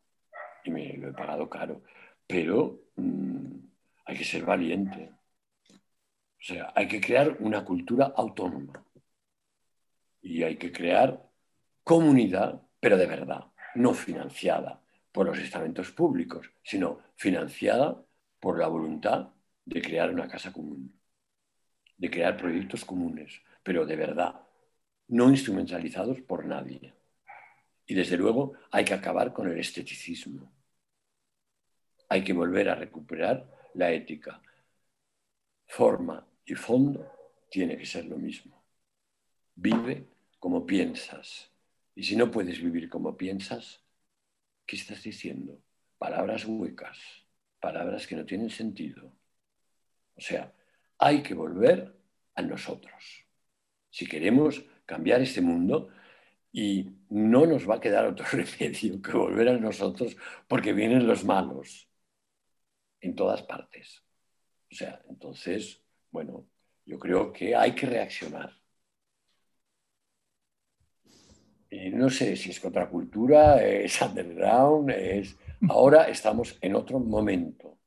[0.66, 1.84] y me lo he pagado caro,
[2.28, 3.60] pero mm,
[4.06, 5.12] hay que ser valiente.
[5.72, 8.86] O sea, hay que crear una cultura autónoma
[10.22, 11.29] y hay que crear
[11.90, 14.80] comunidad, pero de verdad, no financiada
[15.12, 18.00] por los estamentos públicos, sino financiada
[18.40, 19.30] por la voluntad
[19.66, 20.94] de crear una casa común,
[21.98, 24.40] de crear proyectos comunes, pero de verdad,
[25.08, 26.94] no instrumentalizados por nadie.
[27.88, 30.48] Y desde luego hay que acabar con el esteticismo.
[32.08, 34.40] Hay que volver a recuperar la ética.
[35.66, 37.12] Forma y fondo
[37.50, 38.64] tiene que ser lo mismo.
[39.56, 40.06] Vive
[40.38, 41.49] como piensas,
[42.00, 43.84] y si no puedes vivir como piensas,
[44.66, 45.62] ¿qué estás diciendo?
[45.98, 46.98] Palabras huecas,
[47.60, 49.12] palabras que no tienen sentido.
[50.16, 50.54] O sea,
[50.98, 51.94] hay que volver
[52.36, 53.26] a nosotros.
[53.90, 55.90] Si queremos cambiar este mundo,
[56.54, 60.16] y no nos va a quedar otro remedio que volver a nosotros
[60.48, 61.90] porque vienen los malos
[63.02, 64.02] en todas partes.
[64.72, 66.48] O sea, entonces, bueno,
[66.86, 68.59] yo creo que hay que reaccionar.
[71.70, 75.38] Eh, no sé si es contracultura, es underground, es...
[75.68, 77.80] Ahora estamos en otro momento,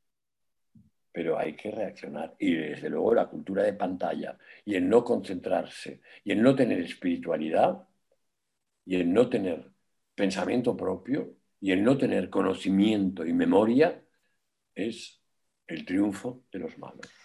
[1.11, 2.35] pero hay que reaccionar.
[2.39, 6.81] Y desde luego la cultura de pantalla y el no concentrarse y el no tener
[6.81, 7.89] espiritualidad
[8.85, 9.71] y el no tener
[10.15, 14.03] pensamiento propio y el no tener conocimiento y memoria
[14.75, 15.23] es
[15.67, 17.22] el triunfo de los malos.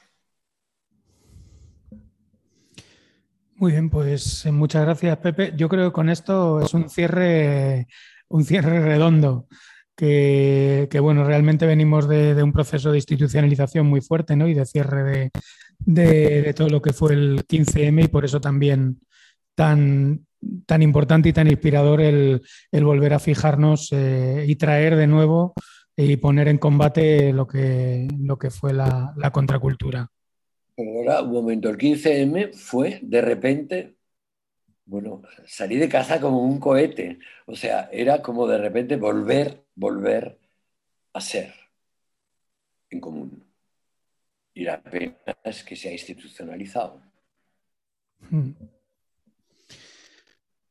[3.60, 5.54] Muy bien, pues eh, muchas gracias, Pepe.
[5.58, 7.88] Yo creo que con esto es un cierre,
[8.28, 9.48] un cierre redondo.
[9.96, 14.48] Que, bueno, realmente venimos de, un proceso de institucionalización muy fuerte ¿no?
[14.48, 15.32] y de cierre
[15.80, 19.00] de, todo lo que fue el 15M y por eso también
[19.56, 20.28] tan,
[20.68, 25.56] tan importante y tan inspirador el, volver a fijarnos eh, y traer de nuevo
[25.96, 30.12] y poner en combate lo que, lo que fue la contracultura.
[30.78, 33.98] Ahora, un momento, el 15M fue de repente,
[34.86, 37.18] bueno, salí de casa como un cohete.
[37.48, 40.40] O sea, era como de repente volver, volver
[41.14, 41.52] a ser
[42.92, 43.44] en común.
[44.54, 47.02] Y la pena es que se ha institucionalizado.
[48.30, 48.52] Hmm.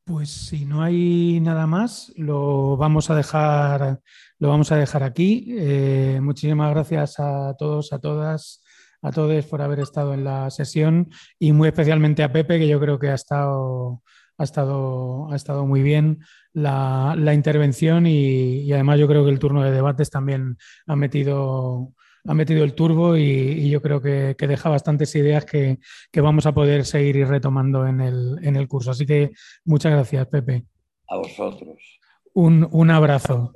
[0.05, 3.99] Pues si no hay nada más, lo vamos a dejar,
[4.39, 5.47] lo vamos a dejar aquí.
[5.49, 8.63] Eh, muchísimas gracias a todos, a todas
[9.01, 11.09] a todos por haber estado en la sesión
[11.39, 14.01] y muy especialmente a Pepe, que yo creo que ha estado,
[14.37, 16.19] ha estado, ha estado muy bien
[16.53, 20.57] la, intervención y, además yo creo que el turno de debates también
[20.87, 21.93] ha metido,
[22.25, 25.79] ha metido el turbo y, yo creo que, deja bastantes ideas que,
[26.15, 28.91] vamos a poder seguir retomando en el, en el curso.
[28.91, 29.31] Así que
[29.65, 30.65] muchas gracias, Pepe.
[31.09, 31.99] A vosotros.
[32.33, 33.53] Un, un abrazo.